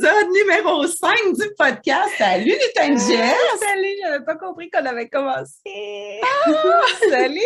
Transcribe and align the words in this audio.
l'épisode 0.00 0.30
numéro 0.32 0.86
5 0.86 1.14
du 1.34 1.54
podcast. 1.58 2.10
Salut, 2.16 2.44
Lutin 2.44 2.96
Jess! 2.96 3.34
Salut, 3.58 3.96
j'avais 4.02 4.24
pas 4.24 4.36
compris 4.36 4.70
qu'on 4.70 4.84
avait 4.84 5.08
commencé. 5.08 5.60
Salut! 7.10 7.40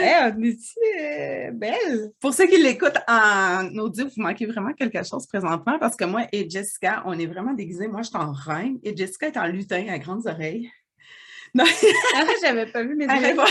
Hey, 0.00 0.32
on 0.32 0.42
est 0.42 0.56
euh, 0.98 1.50
belle? 1.52 2.12
Pour 2.20 2.32
ceux 2.32 2.46
qui 2.46 2.62
l'écoutent 2.62 2.98
en 3.08 3.66
audio, 3.78 4.06
vous 4.06 4.22
manquez 4.22 4.46
vraiment 4.46 4.72
quelque 4.72 5.02
chose 5.04 5.26
présentement 5.26 5.78
parce 5.78 5.96
que 5.96 6.04
moi 6.04 6.22
et 6.32 6.48
Jessica, 6.48 7.02
on 7.04 7.18
est 7.18 7.26
vraiment 7.26 7.52
déguisés. 7.52 7.88
Moi, 7.88 8.02
je 8.02 8.08
suis 8.08 8.16
en 8.16 8.32
reine 8.32 8.78
et 8.82 8.96
Jessica 8.96 9.26
est 9.26 9.36
en 9.36 9.46
lutin 9.46 9.88
à 9.88 9.98
grandes 9.98 10.26
oreilles. 10.26 10.70
Non. 11.54 11.64
Ah, 12.14 12.24
j'avais 12.42 12.66
pas 12.66 12.82
vu 12.82 12.94
mes 12.94 13.06
voir, 13.34 13.48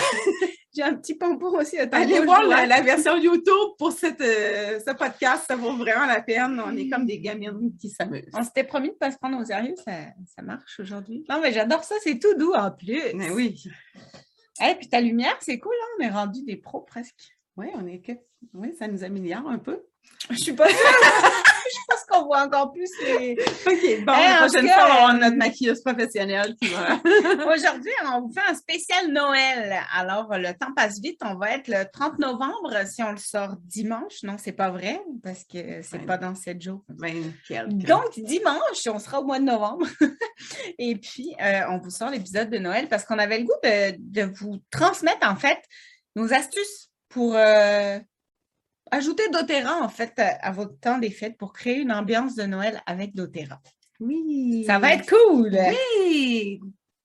J'ai 0.76 0.84
un 0.84 0.94
petit 0.94 1.16
pompon 1.16 1.58
aussi 1.58 1.78
allez 1.80 2.20
voir 2.20 2.44
la, 2.44 2.66
la 2.68 2.82
version 2.82 3.18
YouTube 3.18 3.76
pour 3.78 3.92
cette, 3.92 4.22
euh, 4.22 4.80
ce 4.80 4.94
podcast. 4.94 5.46
Ça 5.48 5.56
vaut 5.56 5.76
vraiment 5.76 6.06
la 6.06 6.22
peine. 6.22 6.62
On 6.64 6.76
est 6.78 6.88
comme 6.90 7.06
des 7.06 7.20
gamines 7.20 7.76
qui 7.80 7.90
s'amusent. 7.90 8.30
On 8.34 8.44
s'était 8.44 8.64
promis 8.64 8.90
de 8.90 8.96
pas 8.96 9.12
se 9.12 9.18
prendre 9.18 9.40
au 9.40 9.46
sérieux, 9.46 9.74
ça, 9.84 9.92
ça 10.36 10.42
marche 10.44 10.80
aujourd'hui. 10.80 11.26
Non, 11.28 11.40
mais 11.42 11.52
j'adore 11.52 11.84
ça, 11.84 11.96
c'est 12.04 12.20
tout 12.20 12.36
doux 12.36 12.54
en 12.54 12.70
plus. 12.72 13.02
Mais 13.16 13.32
oui. 13.32 13.64
Et 14.62 14.76
puis 14.76 14.90
ta 14.90 15.02
lumière, 15.02 15.38
c'est 15.40 15.58
cool, 15.58 15.74
hein? 15.82 15.88
on 16.00 16.04
est 16.04 16.10
rendu 16.10 16.44
des 16.44 16.58
pros 16.58 16.82
presque. 16.82 17.36
Oui, 17.58 17.68
on 17.74 17.88
est 17.88 18.00
que... 18.00 18.12
Oui, 18.54 18.74
ça 18.78 18.88
nous 18.88 19.04
améliore 19.04 19.50
un 19.50 19.58
peu. 19.58 19.84
Je 20.30 20.38
suis 20.38 20.54
pas 20.54 20.70
sûre. 20.70 20.78
Je 21.72 21.78
pense 21.88 22.04
qu'on 22.10 22.26
voit 22.26 22.42
encore 22.44 22.72
plus 22.72 22.90
les. 23.04 23.38
OK, 23.68 24.06
bon, 24.06 24.12
la 24.14 24.48
prochaine 24.48 24.68
fois, 24.68 24.84
on 24.84 24.88
va 24.88 24.94
avoir 24.94 25.10
euh, 25.16 25.20
notre 25.20 25.36
maquilleuse 25.38 25.82
professionnelle 25.82 26.56
qui 26.62 26.70
va... 26.70 27.00
Aujourd'hui, 27.54 27.92
on 28.14 28.22
vous 28.22 28.34
fait 28.34 28.50
un 28.50 28.56
spécial 28.56 29.12
Noël. 29.12 29.80
Alors, 29.94 30.28
le 30.38 30.52
temps 30.58 30.74
passe 30.76 31.00
vite. 31.00 31.20
On 31.24 31.36
va 31.36 31.52
être 31.52 31.68
le 31.68 31.84
30 31.92 32.20
novembre 32.20 32.74
si 32.88 33.04
on 33.04 33.12
le 33.12 33.18
sort 33.18 33.56
dimanche. 33.64 34.24
Non, 34.24 34.36
c'est 34.38 34.52
pas 34.52 34.70
vrai 34.72 35.00
parce 35.24 35.44
que 35.44 35.82
c'est 35.84 36.00
Ouais. 36.00 36.06
pas 36.06 36.18
dans 36.18 36.34
7 36.36 36.62
jours. 36.62 36.84
Ben. 36.90 37.34
Donc, 37.68 38.18
dimanche, 38.18 38.88
on 38.88 39.00
sera 39.00 39.20
au 39.20 39.26
mois 39.26 39.40
de 39.40 39.46
novembre. 39.46 39.86
Et 40.80 40.96
puis, 40.96 41.36
euh, 41.42 41.62
on 41.70 41.78
vous 41.80 41.90
sort 41.90 42.10
l'épisode 42.10 42.50
de 42.50 42.58
Noël 42.58 42.88
parce 42.88 43.06
qu'on 43.06 43.20
avait 43.20 43.40
le 43.40 43.46
goût 43.46 43.60
de, 43.64 43.96
de 44.00 44.24
vous 44.24 44.58
transmettre, 44.72 45.28
en 45.30 45.36
fait, 45.36 45.60
nos 46.16 46.34
astuces 46.34 46.90
pour 47.10 47.36
euh, 47.36 48.00
ajouter 48.92 49.24
doTERRA, 49.32 49.82
en 49.82 49.90
fait, 49.90 50.14
à 50.18 50.52
votre 50.52 50.78
temps 50.80 50.98
des 50.98 51.12
fêtes 51.12 51.38
pour 51.38 51.54
créer 51.54 51.78
une 51.80 51.92
ambiance 51.92 52.36
de 52.36 52.44
Noël 52.44 52.82
avec 52.86 53.14
doTERRA. 53.16 53.60
Oui. 54.00 54.64
Ça 54.66 54.80
va 54.80 54.94
être 54.94 55.10
cool! 55.10 55.58
Oui. 56.00 56.60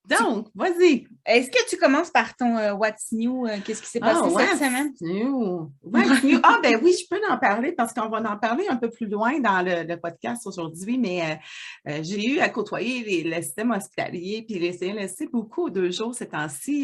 Donc, 0.06 0.48
vas-y. 0.54 1.06
Est-ce 1.24 1.48
que 1.50 1.66
tu 1.70 1.78
commences 1.78 2.10
par 2.10 2.36
ton 2.36 2.58
euh, 2.58 2.74
What's 2.74 3.10
New? 3.10 3.46
euh, 3.46 3.56
Qu'est-ce 3.64 3.80
qui 3.80 3.88
s'est 3.88 4.00
passé 4.00 4.20
Ah, 4.22 4.24
cette 4.28 4.34
what's 4.34 4.58
semaine? 4.58 4.92
new? 5.00 5.72
What's 5.82 6.22
new? 6.22 6.38
Ah, 6.42 6.58
ben 6.62 6.78
oui, 6.82 6.94
je 7.00 7.06
peux 7.08 7.22
en 7.30 7.38
parler 7.38 7.72
parce 7.72 7.94
qu'on 7.94 8.10
va 8.10 8.18
en 8.30 8.36
parler 8.36 8.66
un 8.68 8.76
peu 8.76 8.90
plus 8.90 9.06
loin 9.06 9.40
dans 9.40 9.62
le, 9.62 9.82
le 9.84 9.96
podcast 9.98 10.46
aujourd'hui, 10.46 10.98
mais 10.98 11.40
euh, 11.88 12.00
j'ai 12.02 12.32
eu 12.34 12.38
à 12.40 12.50
côtoyer 12.50 13.02
les- 13.02 13.24
le 13.34 13.40
système 13.42 13.70
hospitalier 13.70 14.44
puis 14.46 14.58
les 14.58 14.76
CLSC 14.76 15.30
beaucoup 15.32 15.70
deux 15.70 15.90
jours 15.90 16.14
ces 16.14 16.28
temps-ci 16.28 16.82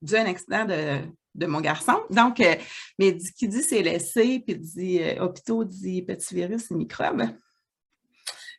dû 0.00 0.16
à 0.16 0.22
un 0.22 0.26
accident 0.26 0.64
de, 0.64 1.00
de 1.36 1.46
mon 1.46 1.60
garçon. 1.60 2.00
Donc, 2.10 2.40
euh, 2.40 2.54
mais 2.98 3.12
dit- 3.12 3.32
qui 3.32 3.48
dit 3.48 3.62
CLSC 3.62 4.40
puis 4.44 4.56
dit 4.56 5.00
euh, 5.02 5.22
hôpitaux 5.24 5.64
dit 5.64 6.02
petits 6.02 6.34
virus 6.34 6.70
et 6.70 6.74
microbes. 6.74 7.24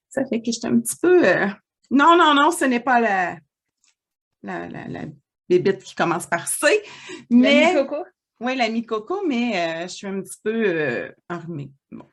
Ça 0.09 0.25
fait 0.25 0.42
que 0.42 0.52
j'étais 0.52 0.67
un 0.67 0.80
petit 0.80 0.95
peu. 1.02 1.25
euh, 1.28 1.47
Non, 1.92 2.17
non, 2.17 2.34
non, 2.34 2.52
ce 2.52 2.66
n'est 2.66 2.80
pas 2.80 3.00
la, 3.00 3.38
la, 4.44 4.67
la, 4.69 4.88
la 4.88 5.02
bébite 5.50 5.84
qui 5.84 5.95
commence 5.95 6.25
par 6.25 6.47
C. 6.47 6.81
Mais. 7.30 7.73
L'ami 7.73 7.88
Coco? 7.88 8.03
Oui, 8.39 8.56
l'ami 8.56 8.86
Coco, 8.86 9.25
mais 9.28 9.56
euh, 9.56 9.81
je 9.84 9.94
suis 9.94 10.08
un 10.08 10.22
petit 10.22 10.38
peu 10.44 10.52
euh, 10.53 11.12
enrhumée. 11.30 11.72
Bon. 11.91 12.06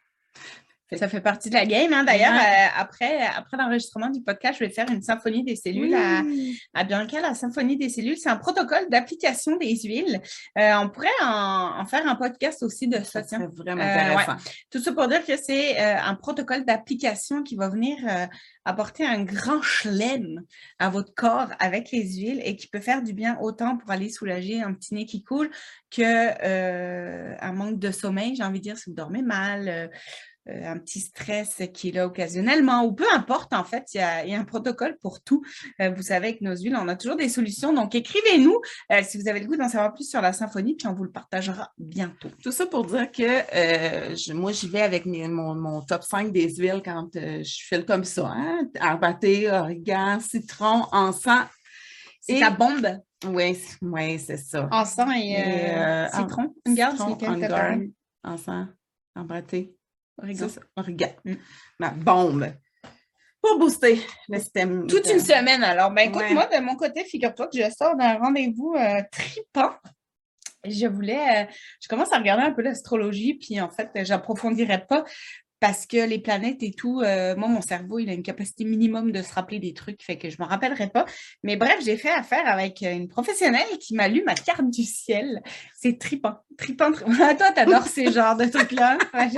Ça 0.93 1.09
fait 1.09 1.21
partie 1.21 1.49
de 1.49 1.55
la 1.55 1.67
game. 1.67 1.93
hein. 1.93 2.05
D'ailleurs, 2.05 2.33
Ouais. 2.35 2.39
euh, 2.39 2.69
après, 2.79 3.19
après 3.27 3.57
l'enregistrement 3.57 4.11
du 4.11 4.21
podcast, 4.23 4.59
je 4.61 4.65
vais 4.65 4.71
faire 4.71 4.89
une 4.91 5.03
symphonie 5.03 5.43
des 5.43 5.57
cellules 5.57 5.93
à, 5.95 6.21
Oui. 6.23 6.61
à 6.73 6.85
Bianca, 6.85 7.21
la 7.21 7.35
symphonie 7.35 7.77
des 7.77 7.89
cellules. 7.89 8.17
C'est 8.17 8.29
un 8.29 8.37
protocole 8.37 8.89
d'application 8.91 9.57
des 9.57 9.75
huiles. 9.77 10.21
Euh, 10.59 10.73
on 10.77 10.89
pourrait 10.91 11.09
en, 11.23 11.81
en 11.81 11.85
faire 11.87 12.07
un 12.07 12.15
podcast 12.15 12.63
aussi 12.63 12.87
de 12.87 13.03
ça. 13.03 13.25
Serait 13.25 13.49
vraiment 13.53 13.83
Euh, 13.83 13.87
intéressant. 13.87 14.37
Tout 14.71 14.79
ça 14.79 14.93
pour 14.93 15.09
dire 15.09 15.25
que 15.25 15.37
c'est 15.37 15.81
euh, 15.81 15.97
un 16.01 16.15
protocole 16.15 16.65
d'application 16.65 17.43
qui 17.43 17.57
va 17.57 17.69
venir 17.71 17.97
euh, 18.09 18.27
apporter 18.65 19.05
un 19.05 19.25
grand 19.25 19.63
chelem 19.63 20.43
à 20.79 20.91
votre 20.91 21.13
corps 21.15 21.49
avec 21.59 21.91
les 21.91 22.03
huiles 22.19 22.41
et 22.45 22.55
qui 22.57 22.69
peut 22.69 22.81
faire 22.81 23.03
du 23.03 23.15
bien 23.15 23.37
autant 23.41 23.79
pour 23.79 23.91
aller 23.91 24.11
soulager 24.11 24.63
un 24.63 24.73
petit 24.75 24.95
nez 24.95 25.07
qui 25.07 25.25
coule 25.25 25.51
que 25.91 26.03
euh, 26.03 27.35
un 27.41 27.53
manque 27.53 27.79
de 27.81 27.91
sommeil, 27.91 28.37
j'ai 28.37 28.45
envie 28.45 28.59
de 28.61 28.65
dire, 28.65 28.79
si 28.79 28.91
vous 28.91 28.97
dormez 28.97 29.23
mal. 29.23 29.91
Euh, 30.49 30.73
un 30.73 30.79
petit 30.79 31.01
stress 31.01 31.63
qui 31.73 31.89
est 31.89 31.93
là 31.93 32.07
occasionnellement, 32.07 32.85
ou 32.85 32.93
peu 32.93 33.05
importe, 33.15 33.53
en 33.55 33.65
fait, 33.65 33.85
il 33.95 33.99
y 33.99 34.01
a, 34.01 34.25
il 34.25 34.31
y 34.31 34.35
a 34.35 34.39
un 34.41 34.45
protocole 34.45 34.97
pour 35.01 35.23
tout. 35.23 35.43
Euh, 35.81 35.91
vous 35.91 36.03
savez, 36.03 36.27
avec 36.29 36.41
nos 36.41 36.55
huiles, 36.57 36.77
on 36.79 36.89
a 36.89 36.97
toujours 36.97 37.17
des 37.17 37.29
solutions. 37.29 37.73
Donc, 37.73 37.95
écrivez-nous 37.95 38.61
euh, 38.93 39.01
si 39.03 39.19
vous 39.21 39.29
avez 39.29 39.41
le 39.41 39.47
goût 39.47 39.57
d'en 39.57 39.69
savoir 39.69 39.95
plus 39.95 40.09
sur 40.09 40.21
la 40.21 40.33
symphonie, 40.33 40.75
puis 40.77 40.87
on 40.87 40.95
vous 40.95 41.05
le 41.05 41.11
partagera 41.11 41.73
bientôt. 41.79 42.29
Tout 42.43 42.53
ça 42.53 42.67
pour 42.67 42.85
dire 42.85 43.11
que 43.11 43.23
je- 43.23 44.33
moi, 44.33 44.53
j'y 44.53 44.69
vais 44.69 44.83
avec 44.83 45.07
mes- 45.07 45.29
mon, 45.29 45.55
mon 45.55 45.81
top 45.83 46.03
5 46.03 46.31
des 46.33 46.55
huiles 46.57 46.83
quand 46.85 47.09
je 47.15 47.43
file 47.45 47.85
comme 47.85 48.05
ça. 48.05 48.27
Hein? 48.35 48.69
Arbaté, 48.81 49.51
origan, 49.51 50.19
citron, 50.21 50.83
encens. 50.93 51.47
Et- 52.29 52.41
ta 52.41 52.51
bombe? 52.51 53.01
Oui, 53.27 53.59
oui, 53.83 54.19
c'est 54.19 54.37
ça. 54.37 54.69
encens 54.71 55.11
et, 55.17 55.33
Et, 55.33 56.07
citron? 56.15 56.55
Une 56.67 56.75
garde, 56.75 56.97
c'est 56.99 57.03
Citron, 57.05 57.15
lequel 57.15 57.29
t'as 57.29 57.35
on 57.35 57.39
guard, 57.49 57.69
parlé? 57.69 57.93
encens, 58.25 58.67
arbaté. 59.15 59.74
Ça, 60.35 60.61
origan. 60.77 61.11
Mm. 61.25 61.35
Ma 61.79 61.91
bombe. 61.91 62.53
Pour 63.41 63.59
booster 63.59 64.01
le 64.29 64.39
système. 64.39 64.87
Toute 64.87 65.07
une 65.11 65.21
semaine 65.21 65.63
alors. 65.63 65.91
Ben 65.91 66.09
écoute, 66.09 66.23
Ouais. 66.23 66.33
moi, 66.33 66.47
de 66.47 66.61
mon 66.63 66.77
côté, 66.77 67.05
figure-toi 67.05 67.49
que 67.49 67.59
je 67.59 67.71
sors 67.71 67.95
d'un 67.97 68.17
rendez-vous 68.19 68.75
euh, 68.75 69.03
tripant. 69.13 69.75
Je 70.67 70.87
voulais, 70.87 71.45
euh, 71.45 71.53
je 71.83 71.89
commence 71.89 72.11
à 72.13 72.19
regarder 72.19 72.45
un 72.45 72.53
peu 72.53 72.63
l'astrologie, 72.63 73.35
puis 73.35 73.61
en 73.61 73.69
fait, 73.69 73.91
j'approfondirai 74.03 74.87
pas 74.87 75.05
parce 75.65 75.87
que 75.87 75.97
les 76.07 76.19
planètes 76.19 76.63
et 76.63 76.73
tout, 76.73 77.01
euh, 77.01 77.35
moi, 77.37 77.49
mon 77.49 77.63
cerveau, 77.63 77.99
il 77.99 78.11
a 78.11 78.13
une 78.13 78.23
capacité 78.23 78.65
minimum 78.65 79.13
de 79.13 79.23
se 79.23 79.33
rappeler 79.33 79.61
des 79.61 79.73
trucs, 79.73 80.03
fait 80.03 80.19
que 80.19 80.29
je 80.29 80.37
me 80.39 80.47
rappellerai 80.47 80.91
pas. 80.91 81.07
Mais 81.43 81.57
bref, 81.57 81.79
j'ai 81.83 81.97
fait 81.97 82.11
affaire 82.11 82.47
avec 82.47 82.83
euh, 82.83 82.93
une 82.93 83.09
professionnelle 83.09 83.79
qui 83.81 83.95
m'a 83.95 84.09
lu 84.09 84.23
ma 84.27 84.35
carte 84.35 84.69
du 84.69 84.83
ciel. 84.83 85.41
C'est 85.75 85.99
tripant. 85.99 86.35
Tripant, 86.59 86.93
tripant. 86.93 87.13
Toi, 87.39 87.51
t'adores 87.53 87.87
ces 87.87 88.13
genres 88.13 88.37
de 88.37 88.45
trucs-là. 88.45 88.99
Ouais. 89.15 89.29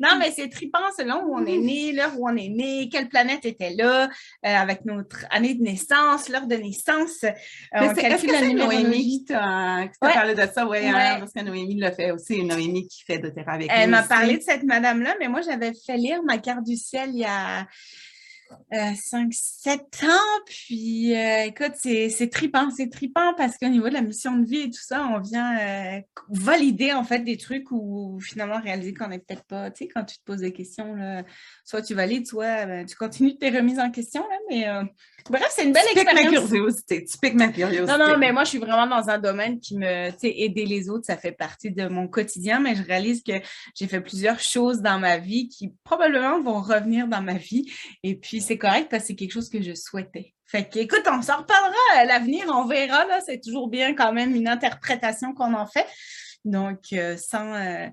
Non, 0.00 0.18
mais 0.18 0.32
c'est 0.32 0.48
tripant 0.48 0.80
selon 0.98 1.22
où 1.26 1.36
on 1.36 1.46
est 1.46 1.58
né, 1.58 1.92
l'heure 1.92 2.18
où 2.18 2.28
on 2.28 2.36
est 2.36 2.48
né, 2.48 2.88
quelle 2.90 3.08
planète 3.08 3.44
était 3.44 3.70
là, 3.70 4.04
euh, 4.04 4.08
avec 4.42 4.84
notre 4.84 5.26
année 5.30 5.54
de 5.54 5.62
naissance, 5.62 6.28
l'heure 6.28 6.48
de 6.48 6.56
naissance. 6.56 7.22
Euh, 7.22 7.30
on 7.72 7.94
calcule 7.94 8.32
la 8.32 8.48
Noémie 8.48 9.20
qui 9.20 9.24
t'a 9.26 9.76
Ouais. 10.02 10.12
parlé 10.12 10.34
de 10.34 10.42
ça? 10.52 10.66
Oui, 10.66 10.78
Ouais. 10.78 11.20
parce 11.20 11.32
que 11.32 11.40
Noémie 11.40 11.78
l'a 11.78 11.92
fait 11.92 12.10
aussi. 12.10 12.42
Noémie 12.44 12.88
qui 12.88 13.04
fait 13.04 13.18
de 13.18 13.28
thérapie 13.28 13.68
avec 13.68 13.70
Elle 13.72 13.90
m'a 13.90 14.02
parlé 14.02 14.38
de 14.38 14.42
cette 14.42 14.64
madame-là, 14.64 15.14
mais 15.20 15.28
moi, 15.28 15.35
j'avais 15.42 15.72
fait 15.74 15.96
lire 15.96 16.22
ma 16.22 16.38
carte 16.38 16.64
du 16.64 16.76
ciel 16.76 17.10
il 17.10 17.18
y 17.18 17.24
a 17.24 17.66
5-7 18.72 20.06
ans. 20.06 20.42
Puis, 20.46 21.14
euh, 21.14 21.44
écoute, 21.44 21.72
c'est 21.76 22.30
trippant. 22.30 22.70
C'est 22.70 22.90
trippant 22.90 23.34
parce 23.34 23.56
qu'au 23.56 23.68
niveau 23.68 23.88
de 23.88 23.94
la 23.94 24.02
mission 24.02 24.36
de 24.36 24.46
vie 24.46 24.62
et 24.62 24.70
tout 24.70 24.82
ça, 24.82 25.06
on 25.12 25.20
vient 25.20 25.58
euh, 25.58 26.00
valider 26.28 26.92
en 26.92 27.04
fait 27.04 27.20
des 27.20 27.36
trucs 27.36 27.70
ou 27.70 28.18
finalement 28.20 28.60
réaliser 28.60 28.94
qu'on 28.94 29.08
n'est 29.08 29.18
peut-être 29.18 29.44
pas, 29.44 29.70
tu 29.70 29.84
sais, 29.84 29.90
quand 29.92 30.04
tu 30.04 30.18
te 30.18 30.24
poses 30.24 30.40
des 30.40 30.52
questions, 30.52 30.94
là, 30.94 31.22
soit 31.64 31.82
tu 31.82 31.94
valides, 31.94 32.26
soit 32.26 32.66
ben, 32.66 32.86
tu 32.86 32.96
continues 32.96 33.36
tes 33.36 33.50
remises 33.50 33.78
en 33.78 33.90
question. 33.90 34.22
Là, 34.22 34.36
mais 34.50 34.68
euh, 34.68 34.82
bref, 35.30 35.46
c'est 35.50 35.64
une 35.64 35.72
belle 35.72 35.82
Tu 35.88 35.94
piques 35.98 36.04
ma 36.04 36.12
expérience. 36.12 36.48
curiosité. 36.48 37.04
Tu 37.04 37.18
piques 37.18 37.34
ma 37.34 37.48
curiosité. 37.48 37.86
Non, 37.86 37.98
non, 37.98 38.18
mais 38.18 38.32
moi, 38.32 38.44
je 38.44 38.50
suis 38.50 38.58
vraiment 38.58 38.86
dans 38.86 39.08
un 39.08 39.18
domaine 39.18 39.60
qui 39.60 39.76
me, 39.76 40.10
tu 40.10 40.18
sais, 40.18 40.34
aider 40.36 40.66
les 40.66 40.88
autres, 40.88 41.06
ça 41.06 41.16
fait 41.16 41.32
partie 41.32 41.70
de 41.70 41.88
mon 41.88 42.08
quotidien, 42.08 42.60
mais 42.60 42.74
je 42.74 42.82
réalise 42.82 43.22
que 43.22 43.32
j'ai 43.74 43.86
fait 43.86 44.00
plusieurs 44.00 44.40
choses 44.40 44.80
dans 44.80 44.98
ma 44.98 45.18
vie 45.18 45.48
qui 45.48 45.72
probablement 45.84 46.40
vont 46.40 46.60
revenir 46.60 47.08
dans 47.08 47.22
ma 47.22 47.34
vie. 47.34 47.70
Et 48.02 48.16
puis, 48.16 48.40
c'est 48.46 48.58
correct 48.58 48.88
parce 48.90 49.02
que 49.02 49.06
c'est 49.08 49.16
quelque 49.16 49.32
chose 49.32 49.48
que 49.48 49.62
je 49.62 49.74
souhaitais. 49.74 50.34
Fait 50.46 50.68
que, 50.68 50.78
écoute, 50.78 51.02
on 51.10 51.22
s'en 51.22 51.38
reparlera 51.38 51.76
à 51.96 52.04
l'avenir, 52.04 52.46
on 52.48 52.66
verra, 52.66 53.04
là. 53.06 53.20
C'est 53.24 53.40
toujours 53.40 53.68
bien 53.68 53.94
quand 53.94 54.12
même 54.12 54.34
une 54.34 54.48
interprétation 54.48 55.34
qu'on 55.34 55.54
en 55.54 55.66
fait. 55.66 55.86
Donc, 56.44 56.92
euh, 56.92 57.16
sans, 57.16 57.52
euh, 57.54 57.88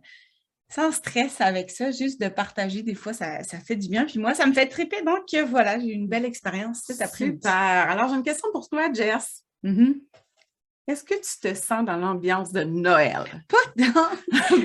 sans 0.70 0.92
stress 0.92 1.42
avec 1.42 1.72
ça, 1.72 1.92
juste 1.92 2.22
de 2.22 2.28
partager, 2.28 2.84
des 2.84 2.94
fois, 2.94 3.14
ça, 3.14 3.44
ça 3.44 3.60
fait 3.60 3.76
du 3.76 3.90
bien. 3.90 4.06
Puis 4.06 4.20
moi, 4.20 4.36
ça 4.36 4.46
me 4.46 4.54
fait 4.54 4.68
triper. 4.68 5.02
Donc, 5.02 5.34
euh, 5.34 5.44
voilà, 5.44 5.80
j'ai 5.80 5.88
eu 5.88 5.94
une 5.94 6.08
belle 6.08 6.26
expérience 6.26 6.82
cet 6.86 7.02
après-midi. 7.02 7.38
Super. 7.38 7.52
Alors, 7.90 8.10
j'ai 8.10 8.16
une 8.16 8.24
question 8.24 8.50
pour 8.52 8.70
toi, 8.70 8.92
Jess. 8.94 9.44
Mhm. 9.64 9.96
Est-ce 10.88 11.04
que 11.04 11.16
tu 11.16 11.40
te 11.42 11.54
sens 11.56 11.86
dans 11.86 11.98
l'ambiance 11.98 12.52
de 12.52 12.64
Noël? 12.64 13.24
Pas. 13.48 13.58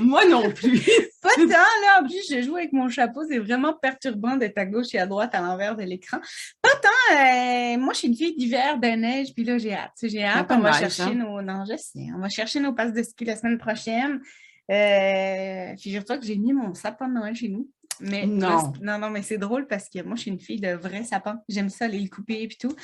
Moi 0.03 0.25
non 0.27 0.51
plus. 0.53 0.81
Pas 1.23 1.31
tant, 1.37 1.47
là. 1.49 2.01
En 2.01 2.05
plus, 2.07 2.23
je 2.31 2.43
joue 2.43 2.57
avec 2.57 2.73
mon 2.73 2.89
chapeau. 2.89 3.23
C'est 3.29 3.39
vraiment 3.39 3.75
perturbant 3.75 4.37
d'être 4.37 4.59
à 4.59 4.67
gauche 4.67 4.95
et 4.95 4.99
à 4.99 5.07
droite 5.07 5.35
à 5.35 5.41
l'envers 5.41 5.77
de 5.77 5.83
l'écran. 5.83 6.19
Pas 6.63 6.69
tant. 6.83 7.15
euh, 7.17 7.79
moi, 7.79 7.93
je 7.93 7.99
suis 7.99 8.09
une 8.09 8.17
fille 8.17 8.37
d'hiver, 8.37 8.79
de 8.79 8.87
neige, 8.89 9.35
puis 9.35 9.45
là, 9.45 9.59
j'ai 9.59 9.75
hâte. 9.75 9.93
J'ai 10.03 10.25
hâte. 10.25 10.47
pas 10.47 10.57
On 10.57 10.61
va 10.61 10.73
chercher 10.73 11.03
hein? 11.03 11.15
nos. 11.15 11.43
Non, 11.43 11.65
je 11.69 11.77
sais. 11.77 12.07
On 12.17 12.21
va 12.21 12.29
chercher 12.29 12.61
nos 12.61 12.73
passes 12.73 12.93
de 12.93 13.03
ski 13.03 13.25
la 13.25 13.37
semaine 13.37 13.59
prochaine. 13.59 14.21
Euh, 14.71 15.77
Figure-toi 15.77 16.19
que 16.19 16.27
j'ai 16.27 16.37
mis 16.37 16.53
mon 16.53 16.75
sapin 16.75 17.09
de 17.09 17.15
Noël 17.15 17.35
chez 17.35 17.49
nous. 17.49 17.69
Mais 18.01 18.27
Non. 18.27 18.73
non, 18.81 18.99
non, 18.99 19.11
mais 19.11 19.23
c'est 19.23 19.39
drôle 19.39 19.67
parce 19.67 19.89
que 19.89 20.01
moi, 20.03 20.15
je 20.15 20.23
suis 20.23 20.31
une 20.31 20.39
fille 20.41 20.61
de 20.61 20.71
vrai 20.73 21.03
sapin. 21.03 21.41
J'aime 21.49 21.69
ça, 21.69 21.87
aller 21.87 21.99
le 21.99 22.09
couper 22.09 22.43
et 22.45 22.49
tout. 22.49 22.75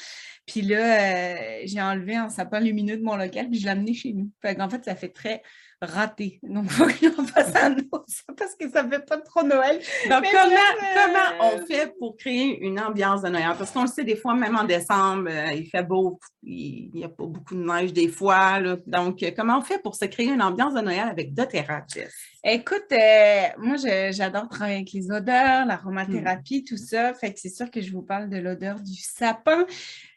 Puis 0.44 0.62
là, 0.62 0.78
euh, 0.98 1.60
j'ai 1.66 1.80
enlevé 1.80 2.16
un 2.16 2.28
sapin 2.30 2.58
lumineux 2.58 2.96
de 2.96 3.02
mon 3.02 3.14
local, 3.16 3.48
puis 3.48 3.60
je 3.60 3.64
l'ai 3.64 3.70
amené 3.70 3.94
chez 3.94 4.12
nous. 4.12 4.30
Fait 4.42 4.56
qu'en 4.56 4.68
fait, 4.68 4.84
ça 4.84 4.96
fait 4.96 5.10
très 5.10 5.42
raté. 5.82 6.38
Donc, 6.42 6.64
il 6.64 6.70
faut 6.70 6.86
que 6.86 6.92
j'en 7.02 7.24
fasse 7.26 7.54
un 7.56 7.76
autre, 7.92 8.04
ça, 8.08 8.32
parce 8.36 8.54
que 8.54 8.68
ça 8.70 8.88
fait 8.88 9.04
pas 9.04 9.18
trop 9.18 9.42
Noël. 9.42 9.80
Donc, 10.08 10.22
Mais 10.22 10.30
comment, 10.30 10.46
bref, 10.46 10.94
comment 10.94 11.48
euh, 11.48 11.56
on 11.62 11.66
fait 11.66 11.94
pour 11.98 12.16
créer 12.16 12.58
une 12.60 12.80
ambiance 12.80 13.22
de 13.22 13.28
Noël? 13.28 13.54
Parce 13.58 13.70
qu'on 13.70 13.82
le 13.82 13.88
sait, 13.88 14.04
des 14.04 14.16
fois, 14.16 14.34
même 14.34 14.56
en 14.56 14.64
décembre, 14.64 15.28
euh, 15.30 15.52
il 15.52 15.66
fait 15.66 15.82
beau, 15.82 16.18
il 16.42 16.90
n'y 16.94 17.04
a 17.04 17.08
pas 17.08 17.24
beaucoup 17.26 17.54
de 17.54 17.64
neige 17.64 17.92
des 17.92 18.08
fois. 18.08 18.60
là. 18.60 18.76
Donc, 18.86 19.22
euh, 19.22 19.30
comment 19.36 19.58
on 19.58 19.62
fait 19.62 19.82
pour 19.82 19.94
se 19.94 20.04
créer 20.06 20.28
une 20.28 20.42
ambiance 20.42 20.74
de 20.74 20.80
Noël 20.80 21.08
avec 21.10 21.34
doTERRA, 21.34 21.82
Jess? 21.92 22.14
Écoute, 22.46 22.92
euh, 22.92 23.46
moi, 23.58 23.76
j'adore 24.10 24.48
travailler 24.48 24.76
avec 24.76 24.92
les 24.92 25.10
odeurs, 25.10 25.64
l'aromathérapie, 25.66 26.62
tout 26.64 26.76
ça. 26.76 27.14
Fait 27.14 27.32
que 27.32 27.40
c'est 27.40 27.48
sûr 27.48 27.70
que 27.70 27.80
je 27.80 27.90
vous 27.90 28.02
parle 28.02 28.28
de 28.28 28.36
l'odeur 28.36 28.80
du 28.80 28.94
sapin. 29.00 29.64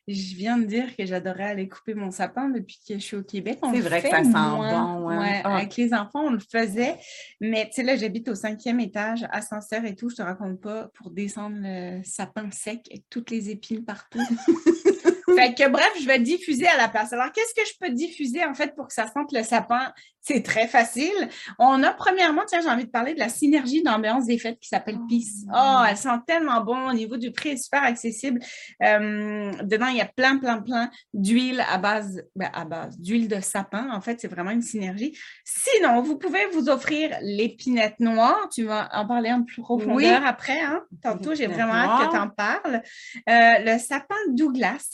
Je 0.08 0.36
viens 0.36 0.58
de 0.58 0.66
dire 0.66 0.96
que 0.96 1.06
j'adorais 1.06 1.44
aller 1.44 1.68
couper 1.68 1.94
mon 1.94 2.12
sapin 2.12 2.50
depuis 2.50 2.80
que 2.88 2.94
je 2.94 3.00
suis 3.00 3.18
au 3.18 3.24
Québec. 3.24 3.60
C'est 3.74 3.82
vrai 3.82 4.02
que 4.02 4.10
ça 4.10 4.24
sent 4.24 4.30
moins. 4.30 4.96
bon, 5.00 5.10
hein. 5.10 5.20
Ouais, 5.20 5.42
Ah. 5.44 5.58
Avec 5.58 5.76
les 5.76 5.94
enfants, 5.94 6.22
on 6.28 6.32
le 6.32 6.40
faisait. 6.40 6.96
Mais 7.42 7.66
tu 7.66 7.74
sais, 7.74 7.84
là, 7.84 7.98
j'habite 7.98 8.30
au 8.30 8.36
cinquième 8.36 8.80
étage, 8.80 9.26
ascenseur 9.32 9.84
et 9.84 9.96
tout. 9.96 10.10
Je 10.10 10.16
te 10.16 10.22
raconte 10.22 10.62
pas 10.62 10.90
pour 10.94 11.12
descendre 11.12 11.58
le 11.60 12.02
sapin 12.06 12.50
sec 12.52 12.88
et 12.90 13.04
toutes 13.10 13.32
les 13.32 13.50
épines 13.50 13.84
partout. 13.84 14.20
fait 15.36 15.54
que 15.54 15.70
bref, 15.70 15.92
je 16.02 16.08
vais 16.08 16.20
diffuser 16.20 16.68
à 16.68 16.78
la 16.78 16.88
place. 16.88 17.12
Alors, 17.14 17.32
qu'est-ce 17.32 17.54
que 17.54 17.68
je 17.68 17.74
peux 17.80 17.94
diffuser 17.94 18.46
en 18.46 18.54
fait 18.54 18.76
pour 18.76 18.88
que 18.88 18.94
ça 18.94 19.08
sente 19.08 19.32
le 19.34 19.44
sapin? 19.44 19.92
C'est 20.28 20.44
très 20.44 20.68
facile. 20.68 21.30
On 21.58 21.82
a 21.84 21.94
premièrement, 21.94 22.42
tiens, 22.46 22.60
j'ai 22.60 22.68
envie 22.68 22.84
de 22.84 22.90
parler 22.90 23.14
de 23.14 23.20
la 23.20 23.30
synergie 23.30 23.82
d'ambiance 23.82 24.26
des 24.26 24.38
fêtes 24.38 24.60
qui 24.60 24.68
s'appelle 24.68 25.00
Peace. 25.08 25.46
Oh, 25.56 25.84
elle 25.90 25.96
sent 25.96 26.20
tellement 26.28 26.60
bon. 26.60 26.90
Au 26.90 26.94
niveau 26.94 27.16
du 27.16 27.32
prix, 27.32 27.50
elle 27.50 27.56
est 27.56 27.64
super 27.64 27.84
accessible. 27.84 28.42
Euh, 28.84 29.54
dedans, 29.64 29.88
il 29.88 29.96
y 29.96 30.02
a 30.02 30.06
plein, 30.06 30.38
plein, 30.38 30.62
plein 30.62 30.92
d'huile 31.14 31.64
à 31.72 31.78
base, 31.78 32.24
ben, 32.36 32.50
à 32.54 32.66
base 32.66 33.00
d'huile 33.00 33.30
de 33.30 33.40
sapin. 33.40 33.90
En 33.90 34.02
fait, 34.02 34.20
c'est 34.20 34.28
vraiment 34.28 34.52
une 34.52 34.62
synergie. 34.62 35.18
Sinon, 35.46 36.02
vous 36.02 36.18
pouvez 36.18 36.46
vous 36.52 36.68
offrir 36.68 37.18
l'épinette 37.22 38.02
noire. 38.02 38.50
Tu 38.54 38.66
vas 38.66 38.90
en 38.92 39.08
parler 39.08 39.32
en 39.32 39.44
plus 39.44 39.62
profondeur 39.62 39.96
Oui. 39.96 40.28
après. 40.28 40.60
Hein? 40.60 40.82
Tantôt, 41.02 41.36
j'ai 41.36 41.48
vraiment 41.48 41.74
hâte 41.74 42.08
que 42.08 42.12
tu 42.12 42.20
en 42.20 42.28
parles. 42.28 42.82
Euh, 43.30 43.60
le 43.60 43.80
sapin 43.80 44.16
Douglas. 44.32 44.90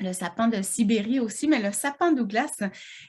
Le 0.00 0.12
sapin 0.12 0.48
de 0.48 0.60
Sibérie 0.62 1.20
aussi, 1.20 1.46
mais 1.46 1.60
le 1.60 1.72
sapin 1.72 2.12
Douglas, 2.12 2.52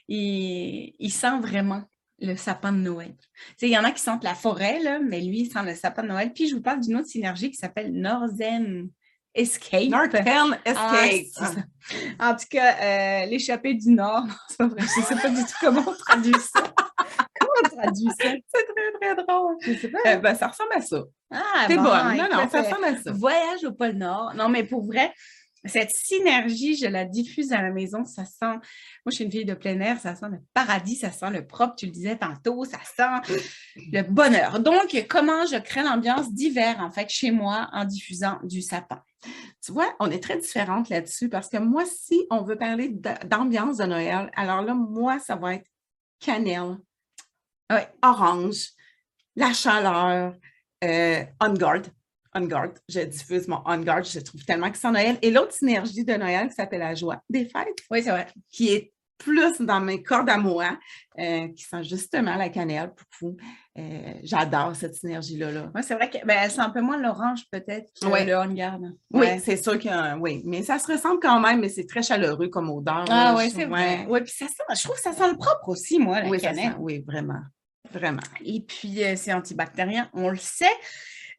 il, 0.07 0.93
il 0.99 1.11
sent 1.11 1.39
vraiment 1.41 1.83
le 2.19 2.35
sapin 2.35 2.71
de 2.71 2.77
Noël. 2.77 3.13
Il 3.61 3.69
y 3.69 3.77
en 3.77 3.83
a 3.83 3.91
qui 3.91 4.01
sentent 4.01 4.23
la 4.23 4.35
forêt, 4.35 4.79
là, 4.79 4.99
mais 4.99 5.21
lui, 5.21 5.41
il 5.41 5.51
sent 5.51 5.63
le 5.63 5.75
sapin 5.75 6.03
de 6.03 6.07
Noël. 6.09 6.31
Puis 6.33 6.47
je 6.47 6.55
vous 6.55 6.61
parle 6.61 6.79
d'une 6.79 6.95
autre 6.97 7.07
synergie 7.07 7.49
qui 7.51 7.57
s'appelle 7.57 7.91
Northern 7.93 8.87
Escape. 9.33 9.89
Northern 9.89 10.57
Ah, 10.65 11.07
Escape. 11.07 11.53
c'est. 11.89 12.23
En 12.23 12.35
tout 12.35 12.45
cas, 12.49 12.75
euh, 12.81 13.25
l'échappée 13.25 13.73
du 13.73 13.89
Nord. 13.89 14.25
Non, 14.25 14.33
c'est 14.47 14.57
pas 14.57 14.67
vrai. 14.67 14.81
Je 14.81 14.99
ne 14.99 15.05
sais 15.05 15.15
pas 15.15 15.29
du 15.29 15.41
tout 15.43 15.53
comment 15.59 15.83
on 15.85 15.93
traduit 15.93 16.33
ça. 16.33 16.63
comment 17.39 17.51
on 17.65 17.69
traduit 17.77 18.07
ça? 18.07 18.15
C'est 18.19 18.43
très, 18.47 19.13
très 19.13 19.23
drôle. 19.23 19.55
Je 19.61 19.73
sais 19.73 19.89
pas. 19.89 19.97
Euh, 20.07 20.17
ben, 20.17 20.35
ça 20.35 20.47
ressemble 20.47 20.71
à 20.73 20.81
ça. 20.81 21.03
Ah, 21.31 21.65
T'es 21.67 21.75
bon, 21.75 21.83
bonne. 21.83 22.15
Non, 22.17 22.27
non, 22.31 22.49
ça 22.49 22.59
euh, 22.59 22.61
ressemble 22.61 22.85
à 22.85 22.95
ça. 23.01 23.11
Voyage 23.11 23.63
au 23.65 23.73
pôle 23.73 23.91
Nord. 23.91 24.33
Non, 24.35 24.47
mais 24.47 24.63
pour 24.63 24.85
vrai, 24.85 25.13
cette 25.65 25.91
synergie, 25.91 26.75
je 26.77 26.87
la 26.87 27.05
diffuse 27.05 27.51
à 27.53 27.61
la 27.61 27.71
maison. 27.71 28.05
Ça 28.05 28.25
sent. 28.25 28.45
Moi, 28.45 28.59
je 29.07 29.11
suis 29.15 29.23
une 29.25 29.31
fille 29.31 29.45
de 29.45 29.53
plein 29.53 29.79
air. 29.79 29.99
Ça 29.99 30.15
sent 30.15 30.27
le 30.31 30.39
paradis. 30.53 30.95
Ça 30.95 31.11
sent 31.11 31.29
le 31.31 31.45
propre. 31.45 31.75
Tu 31.75 31.85
le 31.87 31.91
disais 31.91 32.17
tantôt. 32.17 32.65
Ça 32.65 32.79
sent 32.83 33.35
le 33.91 34.01
bonheur. 34.03 34.59
Donc, 34.59 35.05
comment 35.09 35.45
je 35.45 35.57
crée 35.57 35.83
l'ambiance 35.83 36.31
d'hiver, 36.33 36.77
en 36.79 36.91
fait, 36.91 37.09
chez 37.09 37.31
moi, 37.31 37.69
en 37.73 37.85
diffusant 37.85 38.39
du 38.43 38.61
sapin? 38.61 39.01
Tu 39.63 39.71
vois, 39.71 39.95
on 39.99 40.11
est 40.11 40.21
très 40.21 40.37
différentes 40.37 40.89
là-dessus 40.89 41.29
parce 41.29 41.49
que 41.49 41.57
moi, 41.57 41.83
si 41.85 42.27
on 42.29 42.43
veut 42.43 42.57
parler 42.57 42.89
d'a- 42.89 43.15
d'ambiance 43.25 43.77
de 43.77 43.85
Noël, 43.85 44.29
alors 44.35 44.61
là, 44.61 44.75
moi, 44.75 45.17
ça 45.19 45.35
va 45.35 45.55
être 45.55 45.67
cannelle, 46.19 46.77
Ouais. 47.71 47.87
orange, 48.03 48.69
la 49.35 49.51
chaleur, 49.53 50.35
euh, 50.83 51.23
on 51.41 51.53
guard. 51.53 51.81
On 52.35 52.41
guard. 52.41 52.71
Je 52.89 52.99
diffuse 53.01 53.47
mon 53.47 53.61
on 53.65 53.77
guard. 53.79 54.03
Je 54.03 54.19
trouve 54.19 54.43
tellement 54.43 54.69
que 54.69 54.77
c'est 54.77 54.91
Noël. 54.91 55.17
Et 55.21 55.31
l'autre 55.31 55.53
synergie 55.53 56.03
de 56.03 56.13
Noël 56.13 56.49
qui 56.49 56.55
s'appelle 56.55 56.79
la 56.81 56.93
joie 56.95 57.21
des 57.29 57.45
fêtes, 57.45 57.79
Oui, 57.89 58.03
c'est 58.03 58.09
vrai. 58.11 58.27
qui 58.51 58.73
est 58.73 58.91
plus 59.17 59.61
dans 59.61 59.79
mes 59.79 60.03
cordes 60.03 60.29
à 60.29 60.37
moi, 60.37 60.77
euh, 61.17 61.47
qui 61.55 61.63
sent 61.63 61.83
justement 61.85 62.35
la 62.35 62.49
cannelle. 62.49 62.91
Poupou. 62.93 63.37
Euh, 63.77 64.13
J'adore 64.23 64.75
cette 64.75 64.95
synergie-là. 64.95 65.51
Là. 65.51 65.71
C'est 65.81 65.95
vrai 65.95 66.09
que 66.09 66.17
ben, 66.25 66.49
sent 66.49 66.59
un 66.59 66.69
peu 66.69 66.81
moins 66.81 66.97
l'orange, 66.97 67.43
peut-être, 67.49 67.89
que 68.01 68.07
Ouais. 68.07 68.25
le 68.25 68.35
on-guard. 68.37 68.79
Oui, 68.81 69.21
Ouais. 69.21 69.39
c'est 69.39 69.55
sûr 69.55 69.79
que 69.79 70.17
oui, 70.19 70.41
mais 70.45 70.63
ça 70.63 70.77
se 70.79 70.91
ressemble 70.91 71.19
quand 71.21 71.39
même, 71.39 71.61
mais 71.61 71.69
c'est 71.69 71.85
très 71.87 72.03
chaleureux 72.03 72.49
comme 72.49 72.69
odeur. 72.69 73.05
Ah 73.09 73.33
oui, 73.37 73.49
c'est 73.49 73.65
vrai. 73.65 74.05
Oui, 74.09 74.19
puis 74.21 74.33
ça 74.37 74.47
sent, 74.47 74.63
je 74.77 74.83
trouve 74.83 74.95
que 74.97 75.01
ça 75.01 75.13
sent 75.13 75.29
le 75.31 75.37
propre 75.37 75.69
aussi, 75.69 75.97
moi, 75.97 76.19
la 76.21 76.29
Oui, 76.29 76.39
ça 76.41 76.49
cannelle. 76.49 76.71
sent- 76.73 76.77
oui, 76.79 77.01
vraiment. 77.07 77.39
Vraiment. 77.93 78.21
Et 78.43 78.59
puis, 78.61 79.01
euh, 79.03 79.15
c'est 79.15 79.31
antibactérien, 79.31 80.09
on 80.13 80.29
le 80.29 80.37
sait. 80.37 80.65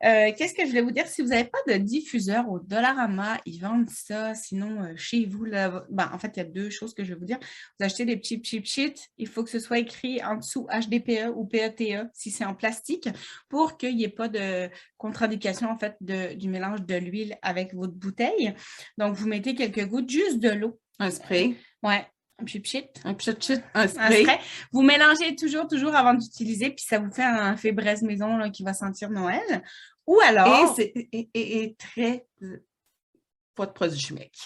Euh, 0.05 0.33
Qu'est-ce 0.37 0.55
que 0.55 0.63
je 0.63 0.69
voulais 0.69 0.83
vous 0.83 0.91
dire? 0.91 1.07
Si 1.07 1.23
vous 1.23 1.29
n'avez 1.29 1.45
pas 1.45 1.59
de 1.67 1.75
diffuseur 1.79 2.49
au 2.51 2.59
Dollarama, 2.61 3.39
ils 3.47 3.59
vendent 3.61 3.89
ça. 3.91 4.35
Sinon, 4.35 4.83
euh, 4.83 4.93
chez 4.97 5.25
vous, 5.27 5.45
là, 5.45 5.85
ben, 5.91 6.11
en 6.13 6.19
fait, 6.19 6.33
il 6.37 6.39
y 6.39 6.43
a 6.43 6.45
deux 6.45 6.71
choses 6.71 6.95
que 6.95 7.05
je 7.05 7.15
vais 7.15 7.19
vous 7.19 7.25
dire. 7.25 7.39
Vous 7.79 7.87
achetez 7.87 8.05
des 8.05 8.17
petits 8.17 8.41
cheap 8.45 8.67
sheets, 8.67 9.09
il 9.19 9.27
faut 9.29 9.43
que 9.45 9.51
ce 9.51 9.59
soit 9.59 9.79
écrit 9.79 10.23
en 10.23 10.37
dessous 10.37 10.67
HDPE 10.71 11.31
ou 11.35 11.45
PETE 11.47 12.07
si 12.13 12.31
c'est 12.31 12.45
en 12.45 12.55
plastique 12.55 13.09
pour 13.49 13.77
qu'il 13.77 13.97
n'y 13.97 14.05
ait 14.05 14.09
pas 14.09 14.29
de 14.29 14.69
contre-indication 14.99 15.71
en 15.71 15.79
fait 15.79 15.97
de- 16.01 16.35
du 16.35 16.49
mélange 16.49 16.83
de 16.83 16.95
l'huile 16.97 17.37
avec 17.43 17.75
votre 17.75 17.95
bouteille. 17.95 18.55
Donc, 18.99 19.15
vous 19.15 19.27
mettez 19.29 19.55
quelques 19.55 19.87
gouttes, 19.87 20.11
juste 20.11 20.41
de 20.41 20.51
l'eau. 20.51 20.79
Un 20.99 21.11
spray, 21.11 21.57
Ouais, 21.83 22.07
un 22.39 22.47
sheet. 22.47 22.91
un 23.05 23.15
petit 23.15 23.31
chut, 23.41 23.63
un 23.75 23.83
Un 23.83 23.89
spray. 23.89 24.39
Vous 24.73 24.83
mélangez 24.83 25.35
toujours, 25.37 25.67
toujours 25.69 25.95
avant 25.95 26.15
d'utiliser, 26.15 26.71
puis 26.71 26.85
ça 26.85 26.99
vous 26.99 27.11
fait 27.11 27.23
un 27.23 27.57
fait 27.57 27.73
braise 27.73 28.03
maison 28.03 28.37
là, 28.37 28.51
qui 28.51 28.63
va 28.63 28.75
sentir 28.75 29.11
Noël. 29.11 29.63
Ou 30.07 30.21
alors, 30.21 30.75
c'est 30.77 30.93
et, 30.95 31.29
et- 31.35 31.63
et 31.63 31.75
très 31.77 32.27
euh, 32.43 32.63
pas 33.55 33.67
de 33.67 33.73
produits 33.73 33.99
chimiques. 33.99 34.39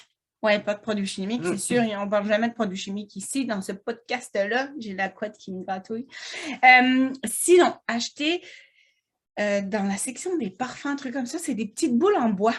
ouais, 0.42 0.58
pas 0.60 0.74
de 0.74 0.80
produits 0.80 1.06
chimiques, 1.06 1.42
c'est 1.44 1.58
sûr, 1.58 1.82
et 1.82 1.96
on 1.96 2.06
ne 2.06 2.10
parle 2.10 2.26
jamais 2.28 2.48
de 2.48 2.54
produits 2.54 2.78
chimiques 2.78 3.14
ici 3.16 3.44
dans 3.44 3.60
ce 3.60 3.72
podcast-là. 3.72 4.70
J'ai 4.78 4.94
la 4.94 5.08
couette 5.08 5.36
qui 5.36 5.52
me 5.52 5.62
gratouille. 5.64 6.06
Euh, 6.64 7.10
sinon, 7.26 7.74
acheter 7.88 8.42
euh, 9.38 9.60
dans 9.62 9.82
la 9.84 9.96
section 9.96 10.36
des 10.38 10.48
parfums, 10.50 10.96
trucs 10.96 11.12
comme 11.12 11.26
ça, 11.26 11.38
c'est 11.38 11.54
des 11.54 11.66
petites 11.66 11.96
boules 11.98 12.16
en 12.16 12.28
bois. 12.30 12.54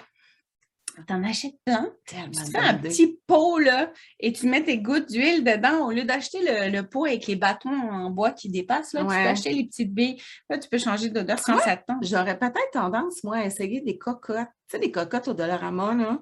T'en 1.08 1.24
achètes 1.24 1.56
plein. 1.66 1.94
Tellement 2.06 2.32
Tu 2.32 2.52
fais 2.52 2.58
un 2.58 2.78
idée. 2.78 2.90
petit 2.90 3.20
pot 3.28 3.58
là 3.60 3.92
et 4.20 4.34
tu 4.34 4.48
mets 4.48 4.64
tes 4.64 4.78
gouttes 4.78 5.10
d'huile 5.10 5.44
dedans 5.44 5.86
au 5.88 5.92
lieu 5.92 6.04
d'acheter 6.04 6.40
le, 6.42 6.70
le 6.76 6.88
pot 6.88 7.06
avec 7.06 7.28
les 7.28 7.36
bâtons 7.36 7.70
en 7.70 8.10
bois 8.10 8.32
qui 8.32 8.50
dépassent. 8.50 8.94
Là, 8.94 9.02
Tu 9.02 9.08
peux 9.08 9.14
acheter 9.14 9.54
les 9.54 9.66
petites 9.66 9.94
billes. 9.94 10.22
Là, 10.50 10.58
tu 10.58 10.68
peux 10.70 10.78
changer 10.78 11.10
d'odeur 11.10 11.42
quand 11.44 11.54
vois, 11.54 11.62
ça 11.64 11.78
te. 11.78 11.92
J'aurais 12.02 12.38
peut-être 12.38 12.72
tendance, 12.74 13.24
moi, 13.24 13.38
à 13.38 13.46
essayer 13.46 13.82
des 13.82 13.98
cocottes. 13.98 14.48
Tu 14.70 14.78
sais, 14.78 14.80
des 14.80 14.92
cocottes 14.92 15.28
au 15.28 15.34
Dollarama, 15.34 15.94
là. 15.96 16.20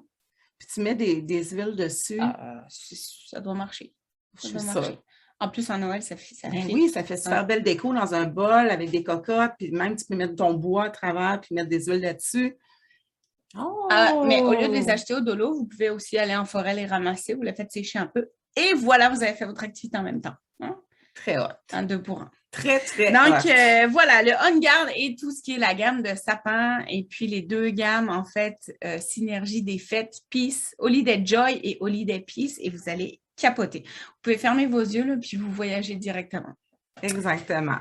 Puis 0.58 0.68
tu 0.74 0.80
mets 0.82 0.94
des, 0.94 1.22
des 1.22 1.42
huiles 1.50 1.74
dessus. 1.76 2.18
Ah, 2.20 2.64
ça 2.68 3.40
doit 3.40 3.54
marcher. 3.54 3.94
je 4.36 4.42
Ça 4.42 4.48
suis 4.48 4.52
doit 4.56 4.62
sûre. 4.72 4.74
marcher. 4.82 4.98
En 5.42 5.48
plus, 5.48 5.70
en 5.70 5.78
Noël, 5.78 6.02
ça 6.02 6.16
fait 6.16 6.34
ça. 6.34 6.50
Ben 6.50 6.62
fit. 6.62 6.74
oui, 6.74 6.88
ça 6.90 7.02
fait 7.02 7.16
super 7.16 7.40
Ouais. 7.40 7.46
belle 7.46 7.62
déco 7.62 7.94
dans 7.94 8.12
un 8.14 8.26
bol 8.26 8.68
avec 8.68 8.90
des 8.90 9.02
cocottes, 9.02 9.52
puis 9.58 9.70
même 9.72 9.96
tu 9.96 10.04
peux 10.04 10.14
mettre 10.14 10.36
ton 10.36 10.52
bois 10.52 10.84
à 10.84 10.90
travers, 10.90 11.40
puis 11.40 11.54
mettre 11.54 11.70
des 11.70 11.86
huiles 11.86 12.02
là-dessus. 12.02 12.56
Oh! 13.56 13.88
Ah, 13.90 14.14
mais 14.24 14.40
au 14.40 14.52
lieu 14.52 14.68
de 14.68 14.72
les 14.72 14.90
acheter 14.90 15.14
au 15.14 15.20
dolo, 15.20 15.54
vous 15.54 15.66
pouvez 15.66 15.90
aussi 15.90 16.18
aller 16.18 16.36
en 16.36 16.44
forêt 16.44 16.74
les 16.74 16.86
ramasser. 16.86 17.34
Vous 17.34 17.42
les 17.42 17.54
faites 17.54 17.72
sécher 17.72 17.98
un 17.98 18.06
peu. 18.06 18.28
Et 18.56 18.74
voilà, 18.74 19.08
vous 19.08 19.22
avez 19.22 19.34
fait 19.34 19.46
votre 19.46 19.64
activité 19.64 19.96
en 19.98 20.02
même 20.02 20.20
temps. 20.20 20.34
Hein? 20.60 20.76
Très 21.14 21.38
hot. 21.38 21.52
Un 21.72 21.82
deux 21.82 22.02
pour 22.02 22.20
un. 22.20 22.30
Très, 22.50 22.80
très 22.80 23.12
Donc, 23.12 23.46
euh, 23.46 23.86
voilà, 23.88 24.22
le 24.22 24.32
On 24.44 24.58
Guard 24.58 24.88
et 24.96 25.14
tout 25.14 25.30
ce 25.30 25.40
qui 25.40 25.54
est 25.54 25.58
la 25.58 25.72
gamme 25.72 26.02
de 26.02 26.16
sapin 26.16 26.84
et 26.88 27.04
puis 27.04 27.28
les 27.28 27.42
deux 27.42 27.70
gammes, 27.70 28.08
en 28.08 28.24
fait, 28.24 28.56
euh, 28.84 28.98
Synergie 28.98 29.62
des 29.62 29.78
fêtes, 29.78 30.20
Peace, 30.30 30.74
Holiday 30.78 31.22
Joy 31.24 31.60
et 31.62 31.76
Holiday 31.80 32.20
Peace, 32.20 32.56
et 32.58 32.70
vous 32.70 32.88
allez 32.88 33.20
capoter. 33.36 33.84
Vous 33.86 34.18
pouvez 34.22 34.38
fermer 34.38 34.66
vos 34.66 34.80
yeux, 34.80 35.04
là, 35.04 35.16
puis 35.16 35.36
vous 35.36 35.50
voyagez 35.50 35.94
directement. 35.94 36.54
Exactement. 37.02 37.78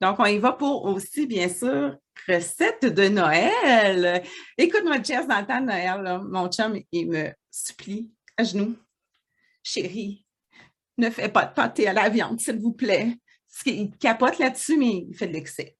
Donc, 0.00 0.18
on 0.18 0.24
y 0.24 0.38
va 0.38 0.52
pour 0.52 0.86
aussi, 0.86 1.26
bien 1.26 1.50
sûr, 1.50 1.94
recette 2.28 2.84
de 2.86 3.08
Noël. 3.08 4.22
Écoute-moi, 4.56 5.02
Jess, 5.02 5.26
dans 5.26 5.40
le 5.40 5.46
temps 5.46 5.60
de 5.60 5.66
Noël, 5.66 6.02
là, 6.02 6.18
mon 6.18 6.48
chum, 6.50 6.78
il 6.92 7.08
me 7.08 7.30
supplie 7.50 8.10
à 8.36 8.44
genoux. 8.44 8.76
Chérie, 9.62 10.24
ne 10.98 11.10
fais 11.10 11.28
pas 11.28 11.46
de 11.46 11.54
pâté 11.54 11.86
à 11.88 11.92
la 11.92 12.08
viande, 12.08 12.40
s'il 12.40 12.58
vous 12.58 12.72
plaît. 12.72 13.16
Qu'il 13.64 13.90
capote 13.98 14.38
là-dessus, 14.38 14.76
mais 14.76 15.06
il 15.08 15.14
fait 15.14 15.26
de 15.26 15.32
l'excès. 15.32 15.76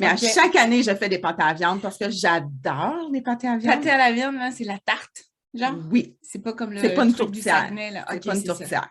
Mais 0.00 0.06
à 0.06 0.16
chaque 0.16 0.56
année, 0.56 0.82
je 0.82 0.94
fais 0.94 1.08
des 1.08 1.18
pâtés 1.18 1.42
à 1.42 1.52
viande 1.52 1.80
parce 1.82 1.98
que 1.98 2.10
j'adore 2.10 3.10
les 3.12 3.20
pâtés 3.20 3.48
à 3.48 3.56
viande. 3.58 3.74
Pâté 3.76 3.90
à 3.90 3.98
la 3.98 4.12
viande, 4.12 4.36
là, 4.36 4.50
c'est 4.50 4.64
la 4.64 4.78
tarte. 4.78 5.24
Genre, 5.54 5.74
Oui. 5.90 6.16
c'est 6.22 6.42
pas 6.42 6.52
comme 6.52 6.72
le 6.72 6.80
C'est 6.80 6.94
pas 6.94 7.04
une 7.04 7.14
tourtière. 7.14 7.70
C'est 7.70 8.24
pas 8.24 8.34
une 8.34 8.44
tourtière. 8.44 8.88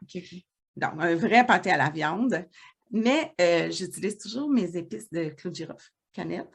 Donc, 0.75 0.91
un 1.00 1.15
vrai 1.15 1.46
pâté 1.46 1.72
à 1.72 1.77
la 1.77 1.89
viande. 1.89 2.48
Mais 2.91 3.34
euh, 3.41 3.72
j'utilise 3.72 4.17
toujours 4.17 4.50
mes 4.50 4.77
épices 4.77 5.12
de 5.12 5.29
clou 5.29 5.50
de 5.50 5.55
girofle. 5.55 5.89
Cannelle, 6.13 6.48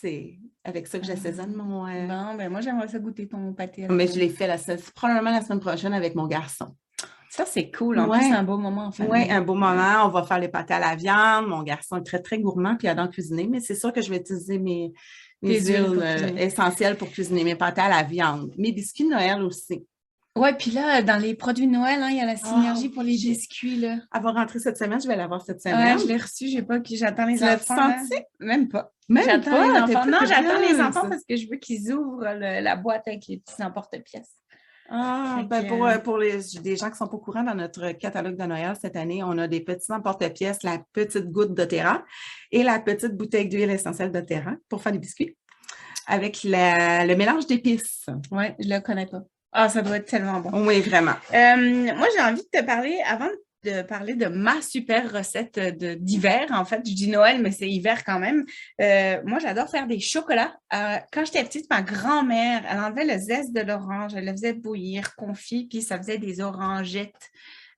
c'est 0.00 0.38
avec 0.64 0.86
ça 0.86 0.98
que 0.98 1.06
j'assaisonne 1.06 1.54
mon. 1.54 1.86
euh, 1.86 2.06
Non, 2.06 2.34
ben 2.36 2.50
moi, 2.50 2.60
j'aimerais 2.60 2.88
ça 2.88 2.98
goûter 2.98 3.26
ton 3.28 3.52
pâté. 3.52 3.86
Mais 3.88 4.06
je 4.06 4.18
l'ai 4.18 4.28
fait 4.28 4.46
la 4.46 4.56
probablement 4.94 5.30
la 5.30 5.42
semaine 5.42 5.60
prochaine 5.60 5.92
avec 5.94 6.14
mon 6.14 6.26
garçon. 6.26 6.66
Ça, 7.30 7.44
c'est 7.46 7.70
cool. 7.70 7.98
En 7.98 8.08
Ouais. 8.08 8.18
plus, 8.18 8.28
c'est 8.28 8.34
un 8.34 8.42
beau 8.42 8.56
moment 8.56 8.86
en 8.86 8.92
famille. 8.92 9.12
Oui, 9.12 9.30
un 9.30 9.42
beau 9.42 9.54
moment. 9.54 10.04
On 10.06 10.08
va 10.08 10.22
faire 10.24 10.38
les 10.38 10.48
pâtés 10.48 10.74
à 10.74 10.78
la 10.80 10.96
viande. 10.96 11.46
Mon 11.46 11.62
garçon 11.62 11.96
est 11.98 12.02
très, 12.02 12.20
très 12.20 12.38
gourmand 12.38 12.74
puis 12.76 12.86
il 12.86 12.90
adore 12.90 13.10
cuisiner, 13.10 13.46
mais 13.46 13.60
c'est 13.60 13.74
sûr 13.74 13.92
que 13.92 14.00
je 14.00 14.08
vais 14.10 14.16
utiliser 14.16 14.58
mes, 14.58 14.92
mes 15.42 15.60
huiles 15.60 15.76
huiles 15.76 15.92
pour 15.92 16.02
euh, 16.02 16.36
essentielles 16.38 16.96
pour 16.96 17.10
cuisiner 17.10 17.44
mes 17.44 17.54
pâtés 17.54 17.82
à 17.82 17.88
la 17.90 18.02
viande. 18.02 18.52
Mes 18.56 18.72
biscuits 18.72 19.04
de 19.04 19.10
Noël 19.10 19.42
aussi. 19.42 19.86
Ouais, 20.38 20.54
puis 20.54 20.70
là, 20.70 21.02
dans 21.02 21.16
les 21.20 21.34
produits 21.34 21.66
de 21.66 21.72
Noël, 21.72 22.02
hein, 22.02 22.08
il 22.10 22.16
y 22.16 22.20
a 22.20 22.26
la 22.26 22.36
synergie 22.36 22.88
pour 22.88 23.02
les 23.02 23.12
biscuits. 23.14 23.76
Là. 23.76 23.96
Elle 24.14 24.22
va 24.22 24.30
rentrer 24.32 24.58
cette 24.58 24.76
semaine. 24.78 25.00
Je 25.00 25.08
vais 25.08 25.16
l'avoir 25.16 25.42
cette 25.42 25.62
Ouais, 25.64 25.70
semaine. 25.70 25.98
je 25.98 26.06
l'ai 26.06 26.16
reçu, 26.16 26.48
j'ai 26.48 26.62
pas, 26.62 26.78
j'attends 26.84 27.26
les 27.26 27.38
Tu 27.38 27.44
enfants. 27.44 27.74
là. 27.76 27.98
senti? 28.00 28.22
Même 28.40 28.68
pas. 28.68 28.92
Même 29.08 29.24
J'attends 29.24 29.50
pas, 29.50 29.64
les 29.64 29.80
enfants. 29.94 30.06
Non, 30.06 30.18
j'attends 30.26 30.60
les 30.60 30.80
enfants 30.80 31.08
parce 31.08 31.24
que 31.24 31.36
je 31.36 31.48
veux 31.50 31.56
qu'ils 31.56 31.92
ouvrent 31.92 32.24
le- 32.34 32.60
la 32.62 32.76
boîte 32.76 33.02
avec 33.06 33.26
les 33.26 33.38
petits 33.38 33.62
emporte-pièces. 33.62 34.32
Ah, 34.90 35.42
ben 35.48 35.62
que, 35.64 35.68
pour, 35.68 35.86
euh, 35.86 35.98
pour 35.98 36.16
les, 36.16 36.38
des 36.62 36.76
gens 36.76 36.90
qui 36.90 36.96
sont 36.96 37.06
pas 37.08 37.16
au 37.16 37.20
courant, 37.20 37.42
dans 37.42 37.54
notre 37.54 37.92
catalogue 37.92 38.36
de 38.38 38.44
Noël 38.44 38.74
cette 38.80 38.96
année, 38.96 39.22
on 39.22 39.36
a 39.36 39.46
des 39.46 39.60
petits 39.60 39.92
emporte-pièces, 39.92 40.62
la 40.62 40.78
petite 40.94 41.26
goutte 41.30 41.52
d'Otera 41.54 42.02
et 42.52 42.62
la 42.62 42.78
petite 42.80 43.14
bouteille 43.14 43.48
d'huile 43.50 43.70
essentielle 43.70 44.10
d'Otera 44.10 44.52
pour 44.68 44.80
faire 44.82 44.92
des 44.92 44.98
biscuits 44.98 45.36
avec 46.06 46.42
la- 46.42 47.04
le 47.04 47.16
mélange 47.16 47.46
d'épices. 47.46 48.06
Ouais, 48.30 48.56
je 48.58 48.66
le 48.68 48.80
connais 48.80 49.04
pas. 49.04 49.20
Ah, 49.60 49.68
ça 49.68 49.82
doit 49.82 49.96
être 49.96 50.06
tellement 50.06 50.38
bon. 50.38 50.66
Oui, 50.68 50.80
vraiment. 50.80 51.16
Euh, 51.34 51.92
moi, 51.96 52.06
j'ai 52.14 52.22
envie 52.22 52.42
de 52.42 52.60
te 52.60 52.64
parler, 52.64 52.96
avant 53.04 53.26
de 53.64 53.82
parler 53.82 54.14
de 54.14 54.26
ma 54.26 54.62
super 54.62 55.12
recette 55.12 55.58
d'hiver, 56.00 56.46
en 56.50 56.64
fait, 56.64 56.80
je 56.86 56.94
dis 56.94 57.08
Noël, 57.08 57.42
mais 57.42 57.50
c'est 57.50 57.68
hiver 57.68 58.04
quand 58.04 58.20
même. 58.20 58.44
Euh, 58.80 59.20
moi, 59.24 59.40
j'adore 59.40 59.68
faire 59.68 59.88
des 59.88 59.98
chocolats. 59.98 60.54
Euh, 60.72 60.98
quand 61.12 61.24
j'étais 61.24 61.42
petite, 61.42 61.68
ma 61.70 61.82
grand-mère, 61.82 62.62
elle 62.70 62.78
enlevait 62.78 63.04
le 63.04 63.18
zeste 63.18 63.52
de 63.52 63.62
l'orange, 63.62 64.12
elle 64.14 64.26
le 64.26 64.30
faisait 64.30 64.52
bouillir, 64.52 65.16
confit, 65.16 65.66
puis 65.66 65.82
ça 65.82 65.98
faisait 65.98 66.18
des 66.18 66.40
orangettes. 66.40 67.28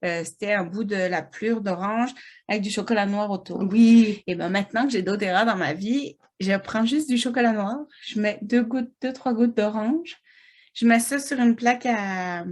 Euh, 0.04 0.22
C'était 0.22 0.52
un 0.52 0.64
bout 0.64 0.84
de 0.84 0.96
la 0.96 1.22
plure 1.22 1.62
d'orange 1.62 2.10
avec 2.46 2.60
du 2.60 2.70
chocolat 2.70 3.06
noir 3.06 3.30
autour. 3.30 3.62
Oui. 3.70 4.22
Et 4.26 4.34
bien 4.34 4.50
maintenant 4.50 4.84
que 4.84 4.90
j'ai 4.92 5.00
d'Otera 5.00 5.46
dans 5.46 5.56
ma 5.56 5.72
vie, 5.72 6.18
je 6.40 6.54
prends 6.58 6.84
juste 6.84 7.08
du 7.08 7.16
chocolat 7.16 7.52
noir, 7.52 7.78
je 8.06 8.20
mets 8.20 8.38
deux 8.42 8.62
gouttes, 8.62 8.92
deux, 9.00 9.14
trois 9.14 9.32
gouttes 9.32 9.56
d'orange, 9.56 10.18
je 10.74 10.86
mets 10.86 11.00
ça 11.00 11.18
sur 11.18 11.38
une 11.40 11.56
plaque 11.56 11.86
à 11.86 12.44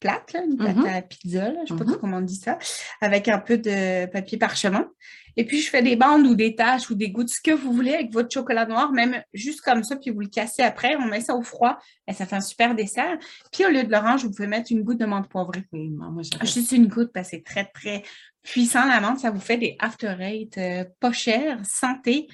plate, 0.00 0.32
là, 0.32 0.44
une 0.44 0.56
plaque 0.56 0.76
Mhm. 0.76 0.86
à 0.86 1.02
pizza, 1.02 1.50
là, 1.50 1.60
je 1.66 1.72
ne 1.74 1.78
sais 1.78 1.84
pas 1.84 1.90
Mhm. 1.90 1.98
comment 1.98 2.16
on 2.18 2.20
dit 2.22 2.36
ça, 2.36 2.56
avec 3.00 3.26
un 3.28 3.38
peu 3.40 3.58
de 3.58 4.06
papier 4.06 4.38
parchemin. 4.38 4.88
Et 5.36 5.44
puis 5.44 5.60
je 5.60 5.70
fais 5.70 5.82
des 5.82 5.94
bandes 5.96 6.26
ou 6.26 6.34
des 6.34 6.54
taches 6.56 6.88
ou 6.90 6.94
des 6.96 7.10
gouttes, 7.10 7.28
ce 7.30 7.40
que 7.40 7.50
vous 7.52 7.72
voulez 7.72 7.94
avec 7.94 8.12
votre 8.12 8.32
chocolat 8.32 8.64
noir, 8.66 8.92
même 8.92 9.22
juste 9.32 9.60
comme 9.60 9.82
ça, 9.84 9.96
puis 9.96 10.10
vous 10.10 10.20
le 10.20 10.28
cassez 10.28 10.62
après, 10.62 10.96
on 10.96 11.06
met 11.06 11.20
ça 11.20 11.34
au 11.34 11.42
froid 11.42 11.78
et 12.08 12.12
ça 12.12 12.26
fait 12.26 12.36
un 12.36 12.40
super 12.40 12.74
dessert. 12.76 13.16
Puis 13.52 13.64
au 13.64 13.70
lieu 13.70 13.82
de 13.84 13.90
l'orange, 13.90 14.24
vous 14.24 14.30
pouvez 14.32 14.48
mettre 14.48 14.70
une 14.72 14.82
goutte 14.82 14.98
de 14.98 15.04
menthe 15.06 15.28
poivrée. 15.28 15.64
Oui, 15.72 15.88
moi. 15.90 16.10
Juste 16.42 16.72
une 16.72 16.86
goutte 16.88 17.12
parce 17.12 17.30
que 17.30 17.36
c'est 17.36 17.44
très, 17.44 17.64
très 17.66 18.02
puissant 18.42 18.84
la 18.86 19.00
menthe. 19.00 19.18
Ça 19.20 19.30
vous 19.30 19.40
fait 19.40 19.58
des 19.58 19.76
after 19.80 20.14
eight 20.20 20.58
euh, 20.58 20.84
pas 21.00 21.12
chers, 21.12 21.58
santé. 21.66 22.26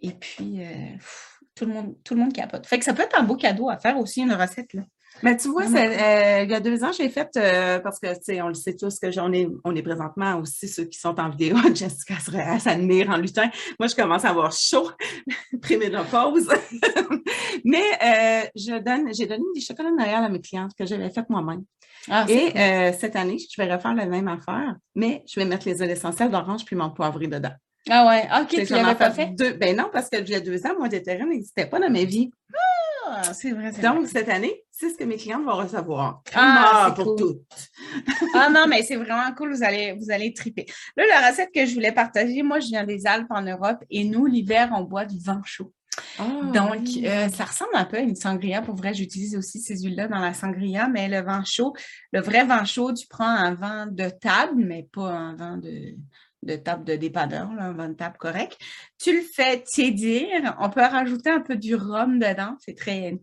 Et 0.00 0.12
puis, 0.12 0.60
euh, 0.62 0.92
pff, 0.96 1.35
tout, 1.56 1.66
le 1.66 1.72
monde, 1.72 1.96
tout 2.04 2.14
le 2.14 2.20
monde 2.20 2.32
capote. 2.32 2.66
Fait 2.66 2.78
que 2.78 2.84
ça 2.84 2.94
peut 2.94 3.02
être 3.02 3.18
un 3.18 3.24
beau 3.24 3.36
cadeau 3.36 3.68
à 3.68 3.78
faire 3.78 3.98
aussi, 3.98 4.20
une 4.20 4.32
recette. 4.32 4.72
Là. 4.74 4.82
Mais 5.22 5.36
tu 5.36 5.48
vois, 5.48 5.64
euh, 5.64 6.40
il 6.44 6.50
y 6.50 6.54
a 6.54 6.60
deux 6.60 6.84
ans, 6.84 6.92
j'ai 6.92 7.08
fait, 7.08 7.30
euh, 7.36 7.80
parce 7.80 7.98
que, 7.98 8.12
tu 8.14 8.20
sais, 8.22 8.42
on 8.42 8.48
le 8.48 8.54
sait 8.54 8.76
tous 8.76 8.98
que 8.98 9.10
j'en 9.10 9.32
ai, 9.32 9.48
on 9.64 9.74
est 9.74 9.82
présentement 9.82 10.38
aussi 10.38 10.68
ceux 10.68 10.84
qui 10.84 10.98
sont 10.98 11.18
en 11.18 11.30
vidéo, 11.30 11.56
Jessica 11.74 12.18
serait 12.18 12.42
à 12.42 12.58
s'admire 12.58 13.08
en 13.10 13.16
lutin. 13.16 13.50
Moi, 13.80 13.88
je 13.88 13.94
commence 13.94 14.24
à 14.24 14.30
avoir 14.30 14.52
chaud, 14.52 14.90
préménopause. 15.62 16.48
Mais 17.64 17.82
euh, 18.04 18.46
je 18.54 18.78
donne, 18.82 19.12
j'ai 19.14 19.26
donné 19.26 19.44
des 19.54 19.60
chocolats 19.60 19.90
de 19.90 19.96
Noël 19.96 20.22
à 20.22 20.28
mes 20.28 20.40
clientes 20.40 20.72
que 20.78 20.84
j'avais 20.84 21.10
fait 21.10 21.24
moi-même. 21.30 21.64
Ah, 22.08 22.26
Et 22.28 22.52
euh, 22.56 22.92
cette 22.98 23.16
année, 23.16 23.38
je 23.38 23.60
vais 23.60 23.72
refaire 23.72 23.94
la 23.94 24.06
même 24.06 24.28
affaire, 24.28 24.76
mais 24.94 25.24
je 25.26 25.40
vais 25.40 25.46
mettre 25.46 25.66
les 25.66 25.78
huiles 25.78 25.90
essentielles 25.90 26.30
d'orange 26.30 26.64
puis 26.64 26.76
mon 26.76 26.90
poivré 26.90 27.26
dedans. 27.26 27.54
Ah 27.88 28.06
ouais, 28.06 28.28
ok, 28.42 28.66
tu 28.66 28.72
l'avais 28.72 28.94
pas 28.94 29.10
fait? 29.10 29.26
Deux, 29.36 29.52
ben 29.52 29.76
non, 29.76 29.88
parce 29.92 30.08
que 30.08 30.16
il 30.18 30.28
y 30.28 30.34
a 30.34 30.40
deux 30.40 30.66
ans, 30.66 30.74
moi, 30.78 30.88
des 30.88 31.02
terrains 31.02 31.26
n'existait 31.26 31.66
pas 31.66 31.78
dans 31.78 31.90
ma 31.90 32.04
vie. 32.04 32.30
Ah, 33.08 33.32
c'est 33.32 33.52
vrai, 33.52 33.70
c'est 33.72 33.82
Donc, 33.82 34.00
vrai. 34.00 34.08
cette 34.08 34.28
année, 34.28 34.64
c'est 34.72 34.90
ce 34.90 34.96
que 34.98 35.04
mes 35.04 35.16
clientes 35.16 35.44
vont 35.44 35.54
recevoir. 35.54 36.22
Ah, 36.34 36.92
pour 36.96 37.16
cool. 37.16 37.16
toutes. 37.16 37.42
Ah 38.34 38.50
non, 38.50 38.66
mais 38.68 38.82
c'est 38.82 38.96
vraiment 38.96 39.32
cool, 39.36 39.54
vous 39.54 39.62
allez, 39.62 39.92
vous 39.92 40.10
allez 40.10 40.32
triper. 40.34 40.66
Là, 40.96 41.04
la 41.08 41.30
recette 41.30 41.50
que 41.54 41.64
je 41.64 41.74
voulais 41.74 41.92
partager, 41.92 42.42
moi, 42.42 42.58
je 42.58 42.66
viens 42.66 42.84
des 42.84 43.06
Alpes 43.06 43.30
en 43.30 43.42
Europe 43.42 43.84
et 43.90 44.04
nous, 44.04 44.26
l'hiver, 44.26 44.70
on 44.74 44.82
boit 44.82 45.04
du 45.04 45.18
vin 45.18 45.40
chaud. 45.44 45.72
Donc, 46.52 46.80
oui. 46.80 47.04
euh, 47.06 47.28
ça 47.28 47.44
ressemble 47.44 47.70
un 47.74 47.84
peu 47.84 47.96
à 47.96 48.00
une 48.00 48.16
sangria. 48.16 48.60
Pour 48.60 48.74
vrai, 48.74 48.92
j'utilise 48.92 49.36
aussi 49.36 49.60
ces 49.60 49.78
huiles-là 49.82 50.08
dans 50.08 50.18
la 50.18 50.34
sangria, 50.34 50.88
mais 50.88 51.08
le 51.08 51.20
vin 51.20 51.42
chaud, 51.44 51.74
le 52.12 52.20
vrai 52.20 52.44
vin 52.44 52.64
chaud, 52.64 52.92
tu 52.92 53.06
prends 53.06 53.24
un 53.28 53.54
vin 53.54 53.86
de 53.86 54.10
table, 54.10 54.56
mais 54.56 54.88
pas 54.92 55.10
un 55.10 55.36
vin 55.36 55.56
de, 55.58 55.94
de 56.42 56.56
table 56.56 56.84
de 56.84 56.96
dépanneur, 56.96 57.52
là, 57.54 57.64
un 57.64 57.72
vin 57.72 57.88
de 57.88 57.94
table 57.94 58.16
correct. 58.18 58.58
Tu 58.98 59.16
le 59.16 59.22
fais 59.22 59.62
tiédir. 59.62 60.26
On 60.60 60.70
peut 60.70 60.80
rajouter 60.80 61.30
un 61.30 61.40
peu 61.40 61.56
du 61.56 61.74
rhum 61.74 62.18
dedans. 62.18 62.56
C'est 62.60 62.76
très. 62.76 63.18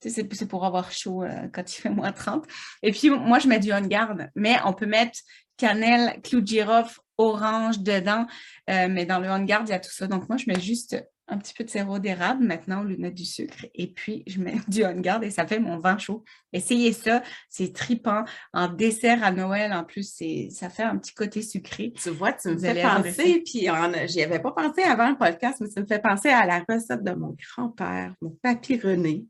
c'est 0.00 0.48
pour 0.48 0.64
avoir 0.64 0.92
chaud 0.92 1.22
euh, 1.22 1.48
quand 1.52 1.76
il 1.76 1.80
fait 1.80 1.90
moins 1.90 2.12
30. 2.12 2.44
Et 2.82 2.92
puis, 2.92 3.10
moi, 3.10 3.38
je 3.38 3.48
mets 3.48 3.58
du 3.58 3.72
on 3.72 3.80
garde, 3.80 4.30
mais 4.34 4.56
on 4.64 4.72
peut 4.72 4.86
mettre 4.86 5.18
cannelle, 5.56 6.20
clou 6.22 6.40
de 6.40 6.46
girofle, 6.46 7.00
orange 7.18 7.80
dedans. 7.80 8.26
Euh, 8.70 8.88
mais 8.90 9.06
dans 9.06 9.18
le 9.18 9.30
on 9.30 9.42
garde, 9.42 9.68
il 9.68 9.72
y 9.72 9.74
a 9.74 9.80
tout 9.80 9.92
ça. 9.92 10.06
Donc, 10.06 10.28
moi, 10.28 10.36
je 10.36 10.44
mets 10.46 10.60
juste 10.60 10.96
un 11.28 11.38
petit 11.38 11.54
peu 11.54 11.64
de 11.64 11.70
sirop 11.70 11.98
d'érable 11.98 12.44
maintenant 12.44 12.82
au 12.82 12.84
lieu 12.84 12.96
de 12.96 13.00
mettre 13.00 13.16
du 13.16 13.24
sucre. 13.24 13.66
Et 13.74 13.88
puis, 13.88 14.22
je 14.26 14.40
mets 14.40 14.56
du 14.68 14.84
on 14.84 15.22
et 15.22 15.30
ça 15.30 15.46
fait 15.46 15.58
mon 15.58 15.78
vin 15.78 15.98
chaud. 15.98 16.24
Essayez 16.52 16.92
ça, 16.92 17.22
c'est 17.48 17.72
tripant. 17.72 18.24
En 18.52 18.68
dessert 18.68 19.22
à 19.24 19.32
Noël, 19.32 19.72
en 19.72 19.84
plus, 19.84 20.12
c'est 20.14 20.48
ça 20.50 20.70
fait 20.70 20.84
un 20.84 20.96
petit 20.96 21.14
côté 21.14 21.42
sucré. 21.42 21.92
Tu 22.00 22.10
vois, 22.10 22.32
tu 22.32 22.48
me 22.48 22.58
fais 22.58 22.82
penser, 22.82 23.42
puis 23.44 23.68
j'y 24.08 24.22
avais 24.22 24.40
pas 24.40 24.52
pensé 24.52 24.82
avant 24.82 25.10
le 25.10 25.16
podcast, 25.16 25.58
mais 25.60 25.68
ça 25.68 25.80
me 25.80 25.86
fait 25.86 26.02
penser 26.02 26.28
à 26.28 26.46
la 26.46 26.64
recette 26.68 27.02
de 27.02 27.12
mon 27.12 27.36
grand-père, 27.56 28.14
mon 28.20 28.30
papy 28.42 28.78
René, 28.78 29.24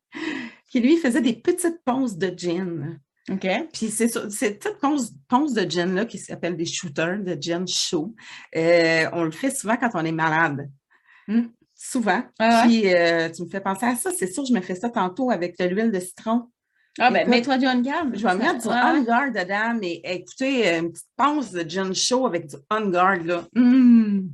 qui 0.70 0.80
lui 0.80 0.96
faisait 0.98 1.22
des 1.22 1.34
petites 1.34 1.82
ponces 1.84 2.16
de 2.16 2.32
gin. 2.36 2.98
OK? 3.30 3.46
Puis 3.72 3.90
c'est 3.90 4.08
ces 4.30 4.54
petites 4.54 4.78
ponces, 4.78 5.12
ponces 5.28 5.52
de 5.52 5.68
gin-là 5.68 6.04
qui 6.04 6.18
s'appellent 6.18 6.56
des 6.56 6.66
shooters 6.66 7.18
de 7.24 7.36
gin 7.40 7.66
chaud. 7.66 8.14
euh, 8.54 9.08
on 9.12 9.24
le 9.24 9.32
fait 9.32 9.50
souvent 9.50 9.76
quand 9.76 9.90
on 9.94 10.04
est 10.04 10.12
malade. 10.12 10.70
Mm. 11.26 11.46
Souvent. 11.76 12.22
Ah 12.38 12.62
ouais? 12.62 12.68
Puis 12.68 12.94
euh, 12.94 13.28
tu 13.30 13.42
me 13.42 13.48
fais 13.48 13.60
penser 13.60 13.86
à 13.86 13.96
ça. 13.96 14.10
C'est 14.16 14.32
sûr, 14.32 14.44
je 14.46 14.52
me 14.52 14.60
fais 14.60 14.74
ça 14.74 14.88
tantôt 14.90 15.30
avec 15.30 15.58
de 15.58 15.64
l'huile 15.66 15.90
de 15.92 16.00
citron. 16.00 16.48
Ah, 16.98 17.10
ben, 17.10 17.28
mets-toi 17.28 17.58
du 17.58 17.66
on 17.66 17.80
garde. 17.82 18.16
Je 18.16 18.26
vais 18.26 18.34
mettre 18.34 18.62
du 18.62 18.68
Ouais, 18.68 18.74
On. 18.82 19.02
Guard 19.02 19.30
dedans, 19.30 19.76
mais 19.78 20.00
écoutez, 20.02 20.66
euh, 20.68 20.78
une 20.80 20.92
petite 20.92 21.06
ponce 21.14 21.52
de 21.52 21.68
gin 21.68 21.94
chaud 21.94 22.24
avec 22.26 22.46
du 22.46 22.56
On 22.70 22.88
Guard, 22.88 23.22
là. 23.24 23.44
Hum! 23.54 24.30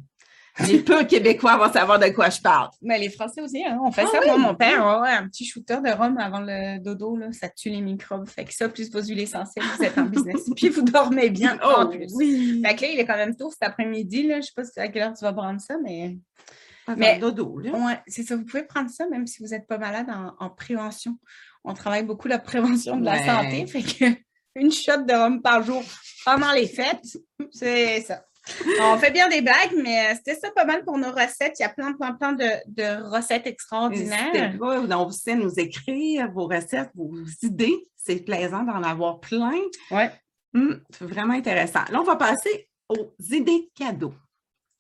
Les 0.69 0.81
peu 0.81 1.03
Québécois 1.05 1.57
vont 1.57 1.73
savoir 1.73 1.99
de 1.99 2.09
quoi 2.11 2.29
je 2.29 2.39
parle. 2.41 2.69
Mais 2.83 2.99
les 2.99 3.09
Français 3.09 3.41
aussi, 3.41 3.65
hein, 3.65 3.79
on 3.83 3.91
fait 3.91 4.03
Ah 4.07 4.11
ça. 4.13 4.19
oui, 4.21 4.27
Moi, 4.29 4.37
mon 4.39 4.55
père, 4.55 4.87
un 4.87 5.27
petit 5.27 5.47
shooter 5.47 5.79
de 5.83 5.91
rhum 5.91 6.17
avant 6.19 6.41
le 6.41 6.79
dodo, 6.79 7.17
là, 7.17 7.33
ça 7.33 7.49
tue 7.49 7.71
les 7.71 7.81
microbes. 7.81 8.29
Fait 8.29 8.45
que 8.45 8.53
ça, 8.55 8.69
plus 8.69 8.93
vos 8.93 9.03
huiles 9.03 9.21
essentielles, 9.21 9.65
vous 9.79 9.83
êtes 9.83 9.97
en 9.97 10.03
business. 10.05 10.43
Puis 10.57 10.69
vous 10.69 10.83
dormez 10.83 11.31
bien 11.31 11.59
en 11.63 11.89
plus. 11.89 12.07
Oh, 12.13 12.17
oui! 12.19 12.63
Fait 12.65 12.77
que 12.77 12.83
là, 12.83 12.89
il 12.93 13.01
est 13.01 13.07
quand 13.07 13.17
même 13.17 13.35
tôt 13.35 13.51
cet 13.51 13.63
après-midi. 13.63 14.31
Je 14.37 14.43
sais 14.43 14.53
pas 14.55 14.63
à 14.77 14.89
quelle 14.89 15.03
heure 15.03 15.15
tu 15.15 15.25
vas 15.25 15.33
prendre 15.33 15.59
ça, 15.61 15.75
mais 15.83 16.19
Mais- 16.97 17.19
dodo, 17.19 17.61
c'est 18.07 18.23
ça. 18.25 18.37
Vous 18.37 18.45
pouvez 18.45 18.65
prendre 18.65 18.91
ça 18.91 19.07
même 19.09 19.27
si 19.27 19.43
vous 19.43 19.51
n'êtes 19.51 19.67
pas 19.67 19.79
malade 19.79 20.07
en, 20.11 20.35
en 20.45 20.51
prévention. 20.51 21.17
On 21.65 21.75
travaille 21.75 22.05
beaucoup 22.05 22.29
la 22.29 22.39
prévention 22.39 22.97
de 22.97 23.05
la 23.05 23.13
Ouais. 23.13 23.27
santé. 23.27 23.67
Fait 23.69 23.83
que 23.83 24.05
une 24.57 24.71
shot 24.73 25.03
de 25.03 25.15
rhum 25.15 25.41
par 25.41 25.63
jour 25.63 25.83
pendant 26.25 26.53
les 26.53 26.67
fêtes, 26.67 27.17
c'est 27.51 28.01
ça. 28.03 28.25
On 28.81 28.99
fait 28.99 29.13
bien 29.13 29.29
des 29.29 29.41
blagues, 29.41 29.73
mais 29.81 30.11
euh, 30.11 30.15
c'était 30.17 30.35
ça 30.35 30.51
pas 30.51 30.65
mal 30.65 30.85
pour 30.85 30.99
nos 30.99 31.13
recettes. 31.13 31.55
Il 31.61 31.63
y 31.63 31.65
a 31.65 31.69
plein, 31.69 31.93
plein, 31.93 32.13
plein 32.15 32.33
de, 32.33 32.45
de 32.67 33.01
recettes 33.09 33.47
extraordinaires. 33.47 34.53
Donc, 34.89 35.09
vous 35.09 35.13
savez 35.17 35.37
nous 35.37 35.55
écrire 35.61 36.29
vos 36.33 36.49
recettes, 36.49 36.91
vos 36.97 37.15
idées. 37.43 37.77
C'est 37.97 38.25
plaisant 38.25 38.65
d'en 38.65 38.83
avoir 38.83 39.21
plein. 39.21 39.53
Ouais. 39.93 40.11
Hum, 40.55 40.83
c'est 40.91 41.05
vraiment 41.07 41.35
intéressant. 41.35 41.85
Là, 41.91 42.01
on 42.01 42.05
va 42.05 42.17
passer 42.17 42.69
aux 42.89 43.15
idées 43.31 43.71
cadeaux. 43.77 44.15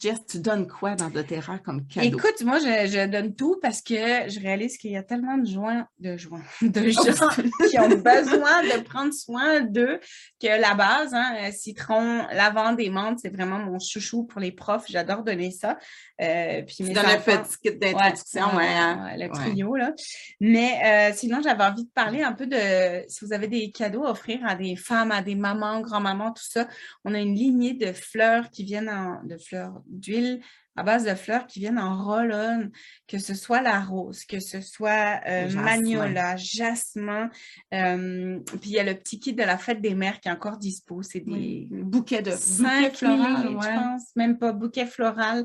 Jess, 0.02 0.18
tu 0.26 0.40
donnes 0.40 0.66
quoi 0.66 0.96
dans 0.96 1.10
doTERRA 1.10 1.60
comme 1.60 1.86
cadeau? 1.86 2.08
Écoute, 2.08 2.42
moi, 2.42 2.58
je, 2.58 2.88
je 2.88 3.06
donne 3.06 3.36
tout 3.36 3.60
parce 3.62 3.80
que 3.80 3.94
je 3.94 4.40
réalise 4.40 4.76
qu'il 4.76 4.90
y 4.90 4.96
a 4.96 5.04
tellement 5.04 5.38
de 5.38 5.46
joints, 5.46 5.86
de 6.00 6.16
joints, 6.16 6.42
de 6.60 6.88
gens 6.90 7.28
qui 7.70 7.78
ont 7.78 7.88
besoin 7.88 8.62
de 8.64 8.82
prendre 8.84 9.12
soin 9.12 9.60
d'eux 9.60 10.00
que 10.40 10.60
la 10.60 10.74
base, 10.74 11.14
hein, 11.14 11.36
euh, 11.44 11.52
citron, 11.52 12.26
lavande 12.32 12.80
et 12.80 12.90
menthe, 12.90 13.20
c'est 13.20 13.28
vraiment 13.32 13.60
mon 13.60 13.78
chouchou 13.78 14.24
pour 14.24 14.40
les 14.40 14.50
profs. 14.50 14.86
J'adore 14.88 15.22
donner 15.22 15.52
ça. 15.52 15.78
Euh, 16.20 16.62
puis 16.62 16.74
tu 16.76 16.82
mes 16.82 16.94
donnes 16.94 17.06
un 17.06 17.18
enfants- 17.18 17.40
petit 17.44 17.58
kit 17.70 17.76
d'introduction. 17.76 18.56
Ouais, 18.56 18.66
hein? 18.66 19.04
ouais, 19.04 19.24
le 19.28 19.32
trio, 19.32 19.76
là. 19.76 19.92
Mais 20.40 20.80
euh, 20.84 21.14
sinon, 21.14 21.40
j'avais 21.44 21.62
envie 21.62 21.84
de 21.84 21.90
parler 21.94 22.22
un 22.22 22.32
peu 22.32 22.46
de 22.48 23.04
si 23.06 23.24
vous 23.24 23.32
avez 23.32 23.46
des 23.46 23.70
cadeaux 23.70 24.04
à 24.04 24.10
offrir 24.10 24.40
à 24.44 24.56
des 24.56 24.74
femmes, 24.74 25.12
à 25.12 25.22
des 25.22 25.36
mamans, 25.36 25.80
grand-mamans, 25.80 26.32
tout 26.32 26.42
ça. 26.44 26.66
On 27.04 27.14
a 27.14 27.20
une 27.20 27.36
lignée 27.36 27.74
de 27.74 27.92
fleurs 27.92 28.50
qui 28.50 28.64
viennent 28.64 28.90
en, 28.90 29.22
de 29.24 29.38
fleurs 29.38 29.80
d'huile 29.92 30.40
à 30.76 30.82
base 30.82 31.04
de 31.04 31.14
fleurs 31.14 31.46
qui 31.46 31.60
viennent 31.60 31.78
en 31.78 32.02
roll 32.02 32.70
que 33.06 33.18
ce 33.18 33.34
soit 33.34 33.60
la 33.60 33.80
rose, 33.80 34.24
que 34.24 34.40
ce 34.40 34.60
soit 34.60 35.20
euh, 35.26 35.50
magnolia, 35.50 36.36
jasmin. 36.36 37.30
Euh, 37.74 38.40
puis 38.60 38.70
il 38.70 38.72
y 38.72 38.78
a 38.78 38.84
le 38.84 38.94
petit 38.94 39.20
kit 39.20 39.34
de 39.34 39.42
la 39.42 39.58
fête 39.58 39.80
des 39.80 39.94
mères 39.94 40.20
qui 40.20 40.28
est 40.28 40.32
encore 40.32 40.56
dispo. 40.56 41.02
C'est 41.02 41.20
des 41.20 41.68
bouquets 41.70 42.22
de 42.22 42.30
cinq 42.30 42.96
floral, 42.96 43.48
je 43.48 43.54
pense, 43.54 44.16
même 44.16 44.38
pas 44.38 44.52
bouquet 44.52 44.86
floral. 44.86 45.44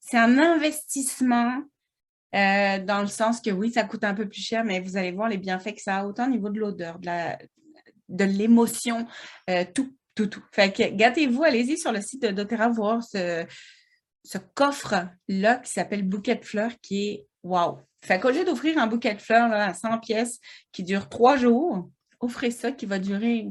C'est 0.00 0.18
un 0.18 0.38
investissement 0.38 1.62
euh, 2.34 2.78
dans 2.84 3.00
le 3.00 3.06
sens 3.06 3.40
que 3.40 3.50
oui, 3.50 3.72
ça 3.72 3.84
coûte 3.84 4.04
un 4.04 4.14
peu 4.14 4.28
plus 4.28 4.42
cher, 4.42 4.64
mais 4.64 4.80
vous 4.80 4.98
allez 4.98 5.12
voir 5.12 5.30
les 5.30 5.38
bienfaits 5.38 5.74
que 5.74 5.82
ça 5.82 5.98
a, 5.98 6.04
autant 6.04 6.26
au 6.26 6.30
niveau 6.30 6.50
de 6.50 6.60
l'odeur, 6.60 6.98
de 6.98 8.24
l'émotion, 8.24 9.06
tout, 9.74 9.96
tout, 10.14 10.26
tout. 10.26 10.44
Fait 10.52 10.70
que 10.70 10.94
gâtez-vous, 10.94 11.42
allez-y 11.42 11.78
sur 11.78 11.90
le 11.90 12.02
site 12.02 12.20
de 12.20 12.28
doTERRA 12.28 12.68
voir 12.68 13.02
ce, 13.02 13.46
ce 14.24 14.38
coffre-là 14.54 15.56
qui 15.56 15.72
s'appelle 15.72 16.02
Bouquet 16.02 16.36
de 16.36 16.44
fleurs 16.44 16.72
qui 16.82 17.08
est 17.08 17.26
wow. 17.42 17.78
Fait 18.02 18.20
qu'au 18.20 18.30
lieu 18.30 18.44
d'offrir 18.44 18.78
un 18.78 18.86
bouquet 18.86 19.14
de 19.14 19.20
fleurs 19.20 19.52
à 19.52 19.74
100 19.74 19.98
pièces 19.98 20.38
qui 20.72 20.82
dure 20.82 21.08
trois 21.08 21.36
jours, 21.36 21.88
offrez 22.20 22.50
ça 22.50 22.72
qui 22.72 22.86
va 22.86 22.98
durer 22.98 23.48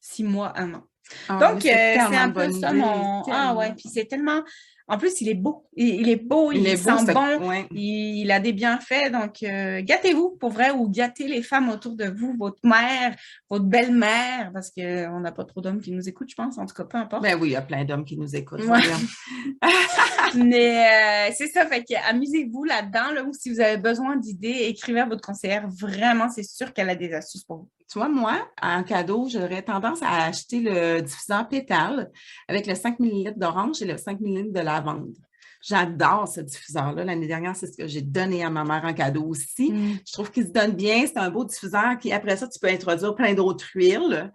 six 0.00 0.24
mois, 0.24 0.58
un 0.58 0.74
an. 0.74 0.84
Ah, 1.28 1.38
Donc, 1.38 1.64
euh, 1.66 1.68
c'est 1.68 2.16
un 2.16 2.30
peu 2.30 2.50
ça 2.52 2.72
mon. 2.72 3.22
Ah 3.30 3.54
ouais, 3.54 3.74
puis 3.74 3.88
c'est 3.92 4.06
tellement 4.06 4.42
en 4.88 4.98
plus, 4.98 5.20
il 5.20 5.28
est 5.28 5.34
beau. 5.34 5.64
Il, 5.74 6.08
est 6.08 6.16
beau, 6.16 6.52
il, 6.52 6.66
est 6.66 6.76
sent 6.76 7.12
bon, 7.14 7.64
il, 7.72 8.30
a 8.30 8.40
des 8.40 8.52
bienfaits. 8.52 9.10
Donc, 9.10 9.42
euh, 9.42 9.80
gâtez-vous 9.82 10.36
pour 10.38 10.50
vrai 10.50 10.70
ou 10.70 10.88
gâtez 10.88 11.26
les 11.26 11.42
femmes 11.42 11.70
autour 11.70 11.96
de 11.96 12.04
vous, 12.04 12.36
votre 12.38 12.58
mère, 12.62 13.16
votre 13.48 13.64
belle-mère, 13.64 14.50
parce 14.52 14.70
qu'on 14.70 15.20
n'a 15.20 15.32
pas 15.32 15.44
trop 15.44 15.60
d'hommes 15.60 15.80
qui 15.80 15.92
nous 15.92 16.08
écoutent, 16.08 16.30
je 16.30 16.34
pense. 16.34 16.58
En 16.58 16.66
tout 16.66 16.74
cas, 16.74 16.84
peu 16.84 16.98
importe. 16.98 17.22
Ben 17.22 17.38
oui, 17.40 17.48
il 17.48 17.52
y 17.52 17.56
a 17.56 17.62
plein 17.62 17.84
d'hommes 17.84 18.04
qui 18.04 18.18
nous 18.18 18.36
écoutent. 18.36 18.60
Mais 20.34 21.28
euh, 21.28 21.32
c'est 21.34 21.48
ça, 21.48 21.66
fait 21.66 21.84
que 21.84 21.94
amusez-vous 22.08 22.64
là-dedans. 22.64 23.12
Là, 23.14 23.24
ou 23.24 23.32
si 23.32 23.50
vous 23.50 23.60
avez 23.60 23.76
besoin 23.76 24.16
d'idées, 24.16 24.66
écrivez 24.68 25.00
à 25.00 25.06
votre 25.06 25.22
conseillère. 25.22 25.68
Vraiment, 25.68 26.28
c'est 26.28 26.42
sûr 26.42 26.72
qu'elle 26.72 26.90
a 26.90 26.94
des 26.94 27.12
astuces 27.12 27.44
pour 27.44 27.58
vous. 27.58 27.68
Tu 27.92 27.98
vois, 27.98 28.08
moi, 28.08 28.48
en 28.62 28.82
cadeau, 28.84 29.28
j'aurais 29.28 29.60
tendance 29.60 30.02
à 30.02 30.24
acheter 30.24 30.60
le 30.60 31.02
diffuseur 31.02 31.46
pétale 31.46 32.10
avec 32.48 32.66
le 32.66 32.74
5 32.74 32.98
ml 32.98 33.34
d'orange 33.36 33.82
et 33.82 33.84
le 33.84 33.98
5 33.98 34.18
ml 34.18 34.50
de 34.50 34.60
lavande. 34.72 35.14
J'adore 35.62 36.26
ce 36.26 36.40
diffuseur-là. 36.40 37.04
L'année 37.04 37.28
dernière, 37.28 37.54
c'est 37.54 37.68
ce 37.68 37.76
que 37.76 37.86
j'ai 37.86 38.02
donné 38.02 38.44
à 38.44 38.50
ma 38.50 38.64
mère 38.64 38.84
en 38.84 38.92
cadeau 38.92 39.26
aussi. 39.26 39.72
Mm. 39.72 39.98
Je 40.06 40.12
trouve 40.12 40.30
qu'il 40.32 40.46
se 40.46 40.50
donne 40.50 40.72
bien. 40.72 41.06
C'est 41.06 41.18
un 41.18 41.30
beau 41.30 41.44
diffuseur 41.44 41.98
qui, 42.00 42.12
après 42.12 42.36
ça, 42.36 42.48
tu 42.48 42.58
peux 42.58 42.68
introduire 42.68 43.14
plein 43.14 43.32
d'autres 43.34 43.68
huiles. 43.74 44.32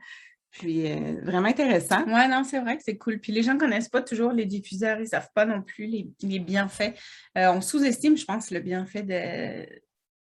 Puis, 0.52 0.90
euh, 0.90 1.20
vraiment 1.24 1.50
intéressant. 1.50 2.04
Oui, 2.08 2.28
non, 2.30 2.44
c'est 2.46 2.62
vrai 2.62 2.78
que 2.78 2.84
c'est 2.84 2.98
cool. 2.98 3.20
Puis, 3.20 3.34
les 3.34 3.44
gens 3.44 3.56
ne 3.56 3.60
connaissent 3.60 3.90
pas 3.90 4.02
toujours 4.02 4.32
les 4.32 4.46
diffuseurs. 4.46 4.98
Ils 5.00 5.04
ne 5.04 5.08
savent 5.08 5.30
pas 5.36 5.46
non 5.46 5.62
plus 5.62 5.86
les, 5.86 6.40
bienfaits. 6.40 6.94
Euh, 7.38 7.52
on 7.52 7.60
sous-estime, 7.60 8.16
je 8.16 8.24
pense, 8.24 8.50
le 8.50 8.62
bienfait 8.62 9.04
de, 9.04 9.68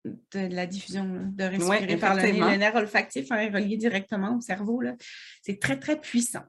de 0.05 0.55
la 0.55 0.67
diffusion, 0.67 1.05
de 1.33 1.45
respirer 1.45 1.97
par 1.97 2.15
le 2.15 2.23
nez. 2.23 2.39
Le 2.39 2.57
nerf 2.57 2.77
olfactif 2.77 3.31
hein, 3.33 3.39
est 3.39 3.51
relié 3.51 3.77
directement 3.77 4.37
au 4.37 4.41
cerveau. 4.41 4.83
C'est 5.43 5.59
très, 5.61 5.79
très 5.79 6.01
puissant. 6.01 6.45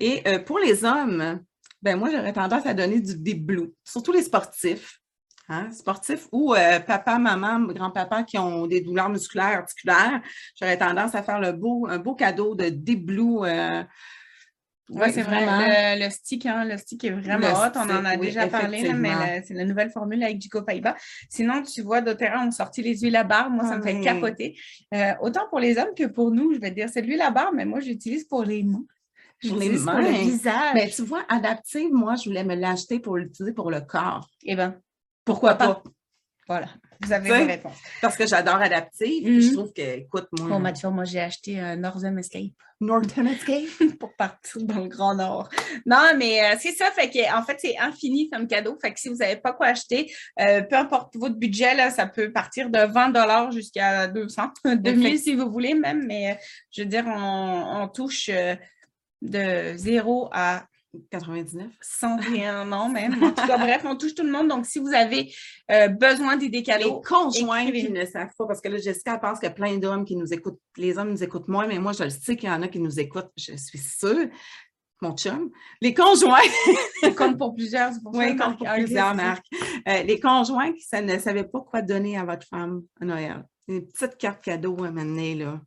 Et 0.00 0.22
euh, 0.28 0.38
pour 0.38 0.58
les 0.58 0.84
hommes, 0.84 1.42
ben 1.82 1.98
moi, 1.98 2.10
j'aurais 2.10 2.32
tendance 2.32 2.66
à 2.66 2.74
donner 2.74 3.00
du 3.00 3.16
Deep 3.16 3.44
Blue, 3.44 3.72
surtout 3.84 4.12
les 4.12 4.22
sportifs. 4.22 5.00
Hein, 5.50 5.70
sportifs 5.72 6.28
ou 6.30 6.54
euh, 6.54 6.78
papa, 6.78 7.18
maman, 7.18 7.60
grand-papa 7.72 8.22
qui 8.22 8.36
ont 8.36 8.66
des 8.66 8.82
douleurs 8.82 9.08
musculaires, 9.08 9.60
articulaires, 9.60 10.20
j'aurais 10.60 10.76
tendance 10.76 11.14
à 11.14 11.22
faire 11.22 11.40
le 11.40 11.52
beau, 11.52 11.86
un 11.88 11.96
beau 11.98 12.14
cadeau 12.14 12.54
de 12.54 12.68
Deep 12.68 13.06
Blue 13.06 13.44
euh, 13.44 13.82
oui, 14.90 15.12
c'est 15.12 15.22
vrai. 15.22 15.98
Le, 15.98 16.10
stick, 16.10 16.46
hein, 16.46 16.64
le 16.64 16.76
stick 16.78 17.04
est 17.04 17.10
vraiment 17.10 17.48
hot. 17.48 17.76
On 17.76 17.90
en 17.90 18.04
a 18.04 18.16
déjà 18.16 18.46
parlé, 18.46 18.92
mais 18.94 19.42
c'est 19.46 19.54
la 19.54 19.64
nouvelle 19.64 19.90
formule 19.90 20.22
avec 20.22 20.38
du 20.38 20.48
copaïba. 20.48 20.96
Sinon, 21.28 21.62
tu 21.62 21.82
vois, 21.82 22.00
doTERRA 22.00 22.46
ont 22.46 22.50
sorti 22.50 22.82
les 22.82 22.98
huiles 22.98 23.16
à 23.16 23.24
barbe. 23.24 23.52
Moi, 23.52 23.64
ça 23.64 23.76
me 23.76 23.82
fait 23.82 24.00
capoter. 24.00 24.58
Euh, 24.94 25.12
autant 25.20 25.46
pour 25.50 25.60
les 25.60 25.78
hommes 25.78 25.94
que 25.96 26.06
pour 26.06 26.30
nous, 26.30 26.54
je 26.54 26.58
vais 26.58 26.70
dire, 26.70 26.88
c'est 26.88 27.02
l'huile 27.02 27.20
à 27.20 27.30
barbe, 27.30 27.54
mais 27.54 27.66
moi, 27.66 27.80
j'utilise 27.80 28.24
pour 28.24 28.44
les 28.44 28.62
mains. 28.62 28.84
Pour 29.46 29.56
les 29.56 29.70
mains. 29.70 30.00
Pour 30.00 30.10
le 30.10 30.18
visage. 30.18 30.74
Mais 30.74 30.90
tu 30.90 31.02
vois, 31.02 31.24
adaptive, 31.28 31.92
moi, 31.92 32.16
je 32.16 32.28
voulais 32.28 32.44
me 32.44 32.54
l'acheter 32.54 32.98
pour 32.98 33.16
l'utiliser 33.16 33.54
pour 33.54 33.70
le 33.70 33.80
corps. 33.80 34.28
Eh 34.42 34.56
bien, 34.56 34.80
pourquoi, 35.24 35.54
pas? 35.54 35.82
Voilà. 36.48 36.68
Vous 37.00 37.12
avez 37.12 37.28
vos 37.28 37.46
réponses. 37.46 37.76
Parce 38.00 38.16
que 38.16 38.26
j'adore 38.26 38.56
adaptive. 38.56 39.40
Je 39.40 39.48
mhm. 39.48 39.52
trouve 39.52 39.72
que, 39.72 39.98
écoute, 39.98 40.26
moi. 40.38 40.48
Bon, 40.48 40.58
Mathieu, 40.58 40.88
moi, 40.88 41.04
j'ai 41.04 41.20
acheté 41.20 41.60
un 41.60 41.76
Northern 41.76 42.18
Escape. 42.18 42.52
Northern 42.80 43.26
Escape? 43.28 43.98
pour 44.00 44.14
partir 44.16 44.62
dans 44.62 44.80
le 44.80 44.88
Grand 44.88 45.14
Nord. 45.14 45.50
Non, 45.84 46.14
mais 46.16 46.42
euh, 46.42 46.56
c'est 46.58 46.72
ça. 46.72 46.90
Fait 46.90 47.10
que, 47.10 47.38
en 47.38 47.42
fait, 47.42 47.58
c'est 47.60 47.76
infini 47.78 48.30
comme 48.30 48.46
cadeau. 48.46 48.78
Fait 48.80 48.92
que 48.92 48.98
si 48.98 49.10
vous 49.10 49.16
n'avez 49.16 49.36
pas 49.36 49.52
quoi 49.52 49.66
acheter, 49.66 50.10
euh, 50.40 50.62
peu 50.62 50.76
importe 50.76 51.14
votre 51.16 51.36
budget, 51.36 51.74
là, 51.74 51.90
ça 51.90 52.06
peut 52.06 52.32
partir 52.32 52.70
de 52.70 52.78
20 52.78 53.50
jusqu'à 53.50 54.06
200, 54.06 54.42
2000 54.64 55.18
si 55.20 55.34
vous 55.34 55.50
voulez 55.50 55.74
même. 55.74 56.06
Mais 56.06 56.32
euh, 56.32 56.34
je 56.70 56.82
veux 56.82 56.88
dire, 56.88 57.04
on, 57.06 57.82
on 57.82 57.88
touche 57.88 58.30
de 59.22 59.76
0 59.76 60.28
à 60.32 60.64
99. 61.10 61.66
101 61.80 62.64
non 62.64 62.88
même. 62.88 63.22
En 63.22 63.30
tout 63.30 63.46
cas, 63.46 63.58
bref, 63.58 63.82
on 63.84 63.96
touche 63.96 64.14
tout 64.14 64.22
le 64.22 64.30
monde. 64.30 64.48
Donc, 64.48 64.66
si 64.66 64.78
vous 64.78 64.92
avez 64.94 65.32
euh, 65.70 65.88
besoin 65.88 66.36
d'idées 66.36 66.62
cadeaux. 66.62 66.96
Les 66.96 67.08
conjoints 67.08 67.70
qui 67.70 67.90
ne 67.90 68.04
savent 68.04 68.32
pas, 68.36 68.46
parce 68.46 68.60
que 68.60 68.68
là, 68.68 68.78
Jessica 68.78 69.18
pense 69.18 69.38
qu'il 69.38 69.48
y 69.48 69.52
a 69.52 69.54
plein 69.54 69.76
d'hommes 69.76 70.04
qui 70.04 70.16
nous 70.16 70.32
écoutent. 70.32 70.60
Les 70.76 70.98
hommes 70.98 71.10
nous 71.10 71.22
écoutent 71.22 71.48
moins, 71.48 71.66
mais 71.66 71.78
moi, 71.78 71.92
je 71.92 72.04
le 72.04 72.10
sais 72.10 72.36
qu'il 72.36 72.48
y 72.48 72.52
en 72.52 72.62
a 72.62 72.68
qui 72.68 72.80
nous 72.80 72.98
écoutent. 72.98 73.30
Je 73.36 73.56
suis 73.56 73.78
sûre. 73.78 74.28
Mon 75.00 75.16
chum. 75.16 75.50
Les 75.80 75.94
conjoints. 75.94 76.38
comme 77.16 77.36
pour 77.36 77.54
plusieurs. 77.54 77.92
oui, 78.12 78.34
comme 78.36 78.56
pour 78.56 78.66
plusieurs 78.68 79.14
marques. 79.14 79.46
Euh, 79.86 80.02
les 80.02 80.18
conjoints 80.18 80.72
qui 80.72 80.84
ne 81.02 81.18
savaient 81.18 81.44
pas 81.44 81.60
quoi 81.60 81.82
donner 81.82 82.18
à 82.18 82.24
votre 82.24 82.46
femme 82.46 82.82
à 83.00 83.04
Noël. 83.04 83.44
Une 83.68 83.86
petite 83.86 84.16
carte 84.16 84.42
cadeau 84.42 84.82
à 84.82 84.90
mener, 84.90 85.34
là. 85.36 85.60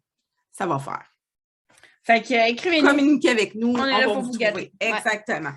Ça 0.52 0.66
va 0.66 0.80
faire. 0.80 1.11
Fait 2.04 2.22
que 2.22 2.50
écrivez-nous. 2.50 2.88
Communiquez 2.88 3.30
avec 3.30 3.56
nous. 3.56 3.74
On 3.74 3.86
est 3.86 4.00
là 4.00 4.06
pour 4.06 4.22
vous, 4.22 4.32
gâter. 4.32 4.72
Exactement. 4.80 5.52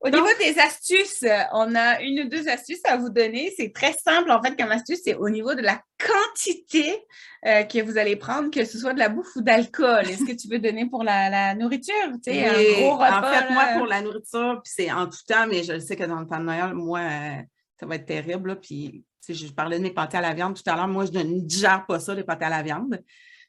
Au 0.00 0.10
niveau 0.10 0.28
des 0.38 0.56
astuces, 0.60 1.24
on 1.52 1.74
a 1.74 2.00
une 2.00 2.20
ou 2.20 2.28
deux 2.28 2.48
astuces 2.48 2.84
à 2.84 2.96
vous 2.96 3.10
donner. 3.10 3.52
C'est 3.56 3.72
très 3.72 3.92
simple, 3.92 4.30
en 4.30 4.40
fait, 4.40 4.56
comme 4.56 4.70
astuce, 4.70 5.00
c'est 5.04 5.16
au 5.16 5.28
niveau 5.28 5.56
de 5.56 5.62
la 5.62 5.82
quantité 5.98 7.04
euh, 7.44 7.64
que 7.64 7.82
vous 7.82 7.98
allez 7.98 8.14
prendre, 8.14 8.48
que 8.50 8.64
ce 8.64 8.78
soit 8.78 8.94
de 8.94 9.00
la 9.00 9.08
bouffe 9.08 9.34
ou 9.34 9.42
d'alcool. 9.42 10.08
Est-ce 10.08 10.24
que 10.24 10.40
tu 10.40 10.46
veux 10.48 10.60
donner 10.60 10.86
pour 10.86 11.02
la, 11.02 11.52
nourriture? 11.56 12.12
Tu 12.24 12.32
sais, 12.32 12.46
un 12.46 12.80
gros 12.80 12.94
repas, 12.94 13.18
en 13.18 13.32
fait, 13.32 13.52
moi, 13.52 13.64
pour 13.76 13.86
la 13.86 14.00
nourriture, 14.00 14.60
puis 14.62 14.72
c'est 14.72 14.92
en 14.92 15.06
tout 15.06 15.18
temps, 15.26 15.48
mais 15.48 15.64
je 15.64 15.80
sais 15.80 15.96
que 15.96 16.04
dans 16.04 16.20
le 16.20 16.28
temps 16.28 16.38
de 16.38 16.44
Noël, 16.44 16.74
moi, 16.74 17.00
euh, 17.00 17.42
ça 17.80 17.86
va 17.86 17.96
être 17.96 18.06
terrible. 18.06 18.50
Là, 18.50 18.56
puis, 18.56 19.04
je 19.28 19.48
parlais 19.48 19.78
de 19.78 19.82
mes 19.82 19.92
pâtés 19.92 20.16
à 20.16 20.20
la 20.20 20.32
viande 20.32 20.54
tout 20.54 20.70
à 20.70 20.76
l'heure. 20.76 20.86
Moi, 20.86 21.06
je 21.06 21.18
ne 21.18 21.40
digère 21.40 21.84
pas 21.86 21.98
ça, 21.98 22.14
les 22.14 22.22
pâtés 22.22 22.44
à 22.44 22.50
la 22.50 22.62
viande. 22.62 23.02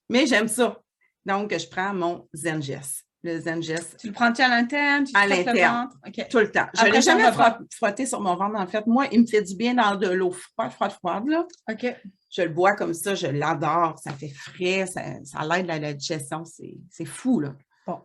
Mais 0.10 0.25
j'aime 0.25 0.47
ça. 0.47 0.79
Donc, 1.25 1.58
je 1.58 1.67
prends 1.67 1.93
mon 1.93 2.27
Zengest. 2.36 3.05
Le 3.21 3.39
Zengest. 3.39 3.97
Tu 3.99 4.08
le 4.08 4.13
prends-tu 4.13 4.41
à 4.41 4.47
l'interne? 4.47 5.05
À 5.13 5.27
l'interne. 5.27 5.89
Tout 6.29 6.39
le 6.39 6.51
temps. 6.51 6.67
Je 6.73 6.86
ne 6.86 6.91
l'ai 6.91 7.01
jamais 7.01 7.29
frotté 7.73 8.05
sur 8.05 8.21
mon 8.21 8.36
ventre, 8.36 8.58
en 8.58 8.67
fait. 8.67 8.88
Moi, 8.88 9.08
il 9.12 9.21
me 9.21 9.27
fait 9.27 9.41
du 9.41 9.55
bien 9.55 9.73
dans 9.73 9.95
de 9.95 10.08
l'eau 10.08 10.32
froide, 10.32 10.71
froide, 10.71 10.91
froide. 10.91 11.27
Là. 11.27 11.45
OK. 11.69 11.95
Je 12.32 12.43
le 12.43 12.49
bois 12.49 12.75
comme 12.75 12.93
ça, 12.93 13.15
je 13.15 13.27
l'adore. 13.27 13.99
Ça 14.01 14.13
fait 14.13 14.29
frais, 14.29 14.86
ça, 14.86 15.01
ça 15.23 15.41
l'aide 15.45 15.69
à 15.69 15.79
la 15.79 15.93
digestion. 15.93 16.43
C'est 16.45 17.05
fou, 17.05 17.41
là. 17.41 17.55
Bon. 17.86 18.01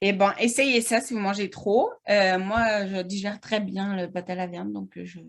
Et 0.00 0.12
bon, 0.12 0.30
essayez 0.38 0.80
ça 0.80 1.00
si 1.00 1.14
vous 1.14 1.20
mangez 1.20 1.48
trop. 1.48 1.90
Euh, 2.10 2.38
moi, 2.38 2.86
je 2.86 3.02
digère 3.02 3.40
très 3.40 3.60
bien 3.60 3.96
le 3.96 4.10
pâté 4.10 4.32
à 4.32 4.34
la 4.34 4.46
viande, 4.48 4.72
donc 4.72 4.90
je. 4.96 5.20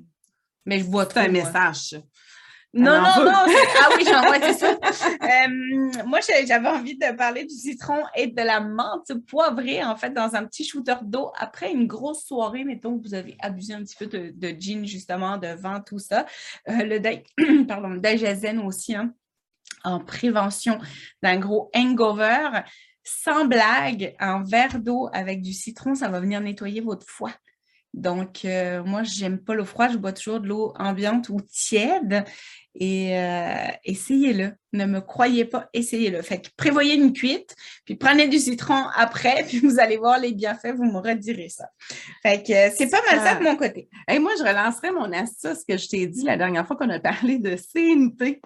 Mais 0.66 0.80
je 0.80 0.86
bois 0.86 1.06
trop. 1.06 1.20
C'est 1.20 1.28
un 1.28 1.32
message. 1.32 1.96
Non, 2.76 3.02
non, 3.02 3.26
non. 3.26 3.32
Ah 3.82 3.90
oui, 3.96 4.04
j'en 4.04 4.22
vois, 4.22 4.40
c'est 4.42 4.54
ça. 4.54 4.78
Euh, 5.24 6.04
moi, 6.06 6.20
j'avais 6.22 6.68
envie 6.68 6.98
de 6.98 7.16
parler 7.16 7.46
du 7.46 7.56
citron 7.56 8.04
et 8.16 8.28
de 8.28 8.42
la 8.42 8.60
menthe 8.60 9.14
poivrée, 9.28 9.84
en 9.84 9.96
fait, 9.96 10.12
dans 10.12 10.36
un 10.36 10.46
petit 10.46 10.66
shooter 10.66 10.96
d'eau 11.04 11.32
après 11.38 11.72
une 11.72 11.88
grosse 11.88 12.26
soirée. 12.26 12.64
Mettons 12.64 12.98
que 12.98 13.08
vous 13.08 13.14
avez 13.14 13.36
abusé 13.40 13.74
un 13.74 13.84
petit 13.84 13.96
peu 13.96 14.08
de, 14.08 14.32
de 14.36 14.60
gin, 14.60 14.86
justement, 14.86 15.38
de 15.38 15.48
vin, 15.48 15.82
tout 15.82 16.00
ça. 16.00 16.26
Euh, 16.70 16.84
le 16.84 17.64
pardon, 17.68 17.96
diazen 17.96 18.60
aussi, 18.60 18.96
hein, 18.96 19.14
en 19.84 20.00
prévention 20.00 20.80
d'un 21.22 21.38
gros 21.38 21.70
hangover. 21.76 22.62
Sans 23.04 23.46
blague, 23.46 24.16
un 24.20 24.44
verre 24.44 24.80
d'eau 24.80 25.10
avec 25.14 25.42
du 25.42 25.54
citron, 25.54 25.96
ça 25.96 26.08
va 26.08 26.20
venir 26.20 26.42
nettoyer 26.42 26.82
votre 26.82 27.06
foie. 27.08 27.34
Donc, 27.94 28.44
euh, 28.44 28.84
moi, 28.84 29.04
j'aime 29.04 29.38
pas 29.38 29.54
l'eau 29.54 29.66
froide, 29.66 29.92
je 29.94 29.98
bois 29.98 30.14
toujours 30.14 30.40
de 30.40 30.48
l'eau 30.48 30.74
ambiante 30.78 31.30
ou 31.30 31.40
tiède. 31.42 32.26
Et 32.76 33.20
euh, 33.20 33.68
essayez-le. 33.84 34.54
Ne 34.74 34.88
me 34.88 35.00
croyez 35.00 35.46
pas, 35.46 35.70
essayez-le. 35.74 36.24
Fait 36.24 36.42
que 36.42 36.50
prévoyez 36.58 36.96
une 36.96 37.14
cuite, 37.14 37.56
puis 37.86 37.96
prenez 37.96 38.28
du 38.28 38.40
citron 38.40 38.88
après, 38.96 39.44
puis 39.48 39.60
vous 39.60 39.80
allez 39.80 39.98
voir 39.98 40.18
les 40.18 40.34
bienfaits, 40.34 40.74
vous 40.76 40.86
me 40.86 40.98
redirez 40.98 41.50
ça. 41.50 41.70
Fait 42.24 42.42
que 42.42 42.52
euh, 42.52 42.74
c'est 42.76 42.90
pas 42.90 43.02
mal 43.12 43.20
ça 43.20 43.36
de 43.36 43.44
mon 43.44 43.56
côté. 43.56 43.88
Et 44.10 44.18
moi, 44.18 44.32
je 44.40 44.44
relancerai 44.44 44.92
mon 44.92 45.12
astuce 45.14 45.64
que 45.64 45.78
je 45.78 45.88
t'ai 45.88 46.08
dit 46.08 46.24
la 46.24 46.36
dernière 46.36 46.66
fois 46.66 46.76
qu'on 46.76 46.90
a 46.90 47.00
parlé 47.00 47.38
de 47.38 47.56
CNT. 47.56 48.42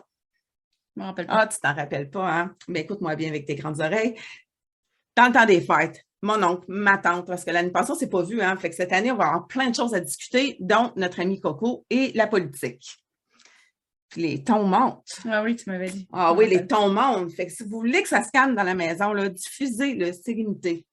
Je 0.96 1.02
me 1.02 1.06
rappelle 1.06 1.28
pas. 1.28 1.42
Ah, 1.44 1.48
tu 1.48 1.58
t'en 1.62 1.74
rappelles 1.74 2.10
pas, 2.10 2.30
hein? 2.30 2.56
Mais 2.68 2.82
écoute-moi 2.82 3.16
bien 3.16 3.30
avec 3.30 3.46
tes 3.46 3.56
grandes 3.56 3.80
oreilles. 3.80 4.16
Dans 5.16 5.28
le 5.28 5.32
temps 5.32 5.46
des 5.46 5.62
fêtes, 5.62 6.06
mon 6.22 6.42
oncle, 6.44 6.66
ma 6.68 6.98
tante, 6.98 7.28
parce 7.28 7.46
que 7.46 7.52
l'année 7.52 7.72
passée, 7.72 7.92
on 7.92 7.94
ne 7.94 8.00
s'est 8.00 8.10
pas 8.10 8.24
vu. 8.24 8.42
Hein? 8.42 8.58
Fait 8.58 8.70
que 8.70 8.76
cette 8.76 8.92
année, 8.92 9.12
on 9.12 9.18
va 9.18 9.28
avoir 9.28 9.48
plein 9.48 9.70
de 9.70 9.76
choses 9.76 9.94
à 9.94 10.00
discuter, 10.00 10.58
dont 10.60 10.92
notre 10.96 11.20
ami 11.20 11.40
Coco 11.40 11.86
et 11.90 12.12
la 12.14 12.28
politique. 12.28 12.98
les 14.16 14.44
tons 14.44 14.64
montent. 14.64 15.20
Ah 15.30 15.44
oui, 15.44 15.56
tu 15.56 15.70
m'avais 15.70 15.90
dit. 15.90 16.08
Ah 16.12 16.34
oui, 16.34 16.50
les 16.50 16.66
tons 16.66 16.90
montent. 16.90 17.32
Fait 17.34 17.46
que 17.46 17.52
si 17.52 17.64
vous 17.64 17.80
voulez 17.80 18.02
que 18.02 18.10
ça 18.10 18.24
se 18.24 18.32
calme 18.32 18.56
dans 18.56 18.64
la 18.64 18.74
maison, 18.74 19.14
là, 19.14 19.30
diffusez 19.30 19.94
le 19.94 20.12
sérénité. 20.12 20.86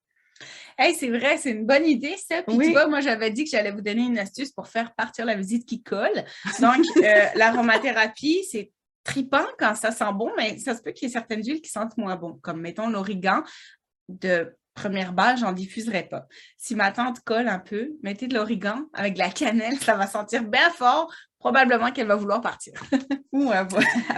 Hey, 0.77 0.95
c'est 0.95 1.09
vrai, 1.09 1.39
c'est 1.39 1.53
une 1.53 1.67
bonne 1.67 1.87
idée, 1.87 2.17
ça. 2.17 2.43
Puis 2.43 2.59
tu 2.59 2.73
vois, 2.73 2.89
moi, 2.89 3.01
j'avais 3.01 3.31
dit 3.31 3.45
que 3.45 3.51
j'allais 3.51 3.71
vous 3.71 3.81
donner 3.81 4.03
une 4.03 4.19
astuce 4.19 4.51
pour 4.51 4.67
faire 4.67 4.93
partir 4.95 5.25
la 5.25 5.37
visite 5.37 5.65
qui 5.65 5.83
colle. 5.83 6.25
Donc, 6.61 6.85
euh, 6.97 7.27
l'aromathérapie, 7.37 8.45
c'est 8.51 8.73
tripant 9.05 9.47
quand 9.59 9.75
ça 9.77 9.93
sent 9.93 10.13
bon, 10.15 10.33
mais 10.37 10.59
ça 10.59 10.75
se 10.75 10.83
peut 10.83 10.91
qu'il 10.91 11.09
y 11.09 11.11
ait 11.11 11.13
certaines 11.13 11.45
huiles 11.45 11.61
qui 11.61 11.71
sentent 11.71 11.97
moins 11.97 12.17
bon, 12.17 12.35
comme 12.43 12.61
mettons 12.61 12.89
l'origan 12.89 13.43
de 14.09 14.53
première 14.75 15.13
base, 15.13 15.41
j'en 15.41 15.53
diffuserai 15.53 16.05
pas. 16.05 16.27
Si 16.57 16.75
ma 16.75 16.93
tante 16.93 17.21
colle 17.21 17.49
un 17.49 17.59
peu, 17.59 17.93
mettez 18.03 18.27
de 18.27 18.35
l'origan 18.35 18.83
avec 18.93 19.15
de 19.15 19.19
la 19.19 19.31
cannelle, 19.31 19.79
ça 19.79 19.95
va 19.95 20.07
sentir 20.07 20.45
bien 20.45 20.71
fort 20.71 21.13
probablement 21.45 21.91
qu'elle 21.93 22.07
va 22.07 22.17
vouloir 22.17 22.41
partir. 22.41 22.73
Ou 23.33 23.53
elle 23.53 23.67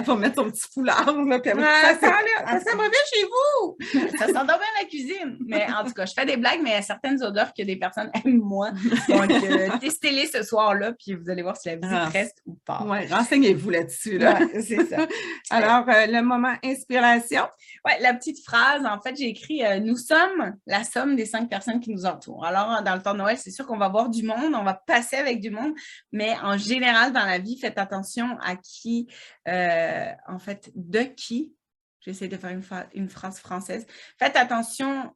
va, 0.04 0.14
mettre 0.14 0.36
son 0.36 0.48
petit 0.48 0.62
foulard. 0.72 1.06
Là, 1.06 1.38
puis 1.40 1.50
ça, 1.50 1.98
ça, 1.98 2.60
sent 2.60 2.76
mauvais 2.76 2.90
chez 3.12 3.24
vous! 3.24 3.76
ça 4.18 4.26
sent 4.26 4.32
bien 4.32 4.56
la 4.80 4.86
cuisine. 4.88 5.36
Mais 5.40 5.66
en 5.72 5.84
tout 5.84 5.92
cas, 5.92 6.06
je 6.06 6.12
fais 6.12 6.24
des 6.24 6.36
blagues, 6.36 6.60
mais 6.62 6.70
il 6.70 6.74
y 6.74 6.76
a 6.76 6.82
certaines 6.82 7.20
odeurs 7.24 7.52
que 7.52 7.64
des 7.64 7.74
personnes 7.74 8.10
aiment 8.14 8.38
moins. 8.38 8.72
Donc, 9.08 9.30
euh, 9.30 9.70
testez-les 9.80 10.28
ce 10.28 10.44
soir-là, 10.44 10.92
puis 10.92 11.14
vous 11.14 11.28
allez 11.28 11.42
voir 11.42 11.56
si 11.56 11.68
la 11.68 11.74
visite 11.74 11.98
ah. 12.00 12.08
reste 12.10 12.42
ou 12.46 12.54
pas. 12.64 12.84
Oui, 12.86 13.06
renseignez-vous 13.10 13.70
là-dessus. 13.70 14.18
Là. 14.18 14.38
c'est 14.52 14.86
ça. 14.86 15.08
Alors, 15.50 15.88
euh, 15.88 16.06
le 16.06 16.22
moment 16.22 16.54
inspiration. 16.62 17.42
Oui, 17.84 17.92
la 18.02 18.14
petite 18.14 18.44
phrase, 18.44 18.86
en 18.86 19.00
fait, 19.00 19.16
j'ai 19.16 19.28
écrit 19.28 19.64
euh, 19.64 19.80
Nous 19.80 19.96
sommes 19.96 20.54
la 20.66 20.84
somme 20.84 21.16
des 21.16 21.26
cinq 21.26 21.48
personnes 21.48 21.80
qui 21.80 21.90
nous 21.90 22.06
entourent. 22.06 22.44
Alors, 22.44 22.84
dans 22.84 22.94
le 22.94 23.02
temps 23.02 23.14
de 23.14 23.18
Noël, 23.18 23.36
c'est 23.36 23.50
sûr 23.50 23.66
qu'on 23.66 23.78
va 23.78 23.88
voir 23.88 24.10
du 24.10 24.22
monde, 24.22 24.54
on 24.54 24.62
va 24.62 24.74
passer 24.74 25.16
avec 25.16 25.40
du 25.40 25.50
monde, 25.50 25.72
mais 26.12 26.34
en 26.44 26.56
général, 26.56 27.12
dans 27.16 27.26
la 27.26 27.38
vie, 27.38 27.58
faites 27.58 27.78
attention 27.78 28.38
à 28.40 28.56
qui, 28.56 29.08
euh, 29.48 30.12
en 30.28 30.38
fait, 30.38 30.70
de 30.74 31.00
qui, 31.00 31.54
j'essaie 32.00 32.28
de 32.28 32.36
faire 32.36 32.50
une, 32.50 32.64
une, 32.94 33.08
phrase 33.08 33.38
française, 33.38 33.86
faites 34.18 34.36
attention 34.36 35.12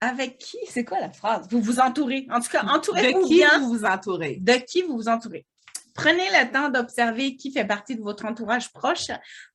avec 0.00 0.38
qui, 0.38 0.58
c'est 0.68 0.84
quoi 0.84 1.00
la 1.00 1.10
phrase? 1.10 1.46
Vous 1.50 1.60
vous 1.60 1.80
entourez. 1.80 2.26
En 2.30 2.40
tout 2.40 2.50
cas, 2.50 2.64
entourez-vous 2.64 3.22
De 3.22 3.26
qui 3.26 3.42
vous 3.60 3.68
vous 3.68 3.84
entourez? 3.84 4.36
De 4.40 4.52
qui 4.52 4.82
vous 4.82 4.96
vous 4.96 5.08
entourez. 5.08 5.46
Prenez 5.94 6.28
le 6.30 6.52
temps 6.52 6.68
d'observer 6.68 7.36
qui 7.36 7.50
fait 7.52 7.64
partie 7.64 7.96
de 7.96 8.02
votre 8.02 8.26
entourage 8.26 8.70
proche 8.72 9.10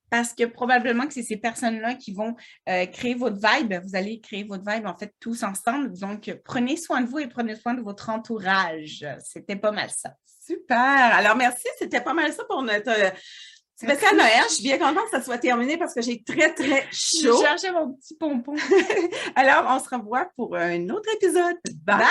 parce 0.09 0.33
que 0.33 0.43
probablement 0.43 1.07
que 1.07 1.13
c'est 1.13 1.23
ces 1.23 1.37
personnes-là 1.37 1.95
qui 1.95 2.13
vont 2.13 2.35
euh, 2.67 2.85
créer 2.87 3.13
votre 3.13 3.37
vibe. 3.37 3.73
Vous 3.83 3.95
allez 3.95 4.19
créer 4.19 4.43
votre 4.43 4.69
vibe, 4.69 4.85
en 4.85 4.97
fait, 4.97 5.13
tous 5.19 5.43
ensemble. 5.43 5.97
Donc, 5.97 6.35
prenez 6.43 6.75
soin 6.75 7.01
de 7.01 7.07
vous 7.07 7.19
et 7.19 7.27
prenez 7.27 7.55
soin 7.55 7.73
de 7.73 7.81
votre 7.81 8.09
entourage. 8.09 9.07
C'était 9.19 9.55
pas 9.55 9.71
mal 9.71 9.89
ça. 9.89 10.15
Super. 10.45 10.77
Alors, 10.77 11.35
merci. 11.35 11.67
C'était 11.77 12.01
pas 12.01 12.13
mal 12.13 12.33
ça 12.33 12.43
pour 12.45 12.63
notre 12.63 12.89
euh, 12.89 13.11
spécial 13.75 14.15
Noël. 14.15 14.43
Je 14.49 14.55
suis 14.55 14.63
bien 14.63 14.77
contente 14.77 15.05
que 15.05 15.17
ça 15.17 15.21
soit 15.21 15.37
terminé 15.37 15.77
parce 15.77 15.93
que 15.93 16.01
j'ai 16.01 16.23
très, 16.23 16.53
très 16.53 16.87
chaud. 16.91 17.37
Je 17.37 17.45
cherchais 17.45 17.71
mon 17.71 17.93
petit 17.93 18.15
pompon. 18.15 18.55
Alors, 19.35 19.65
on 19.69 19.79
se 19.79 19.93
revoit 19.93 20.29
pour 20.35 20.55
un 20.55 20.89
autre 20.89 21.09
épisode. 21.15 21.57
Bye. 21.83 22.01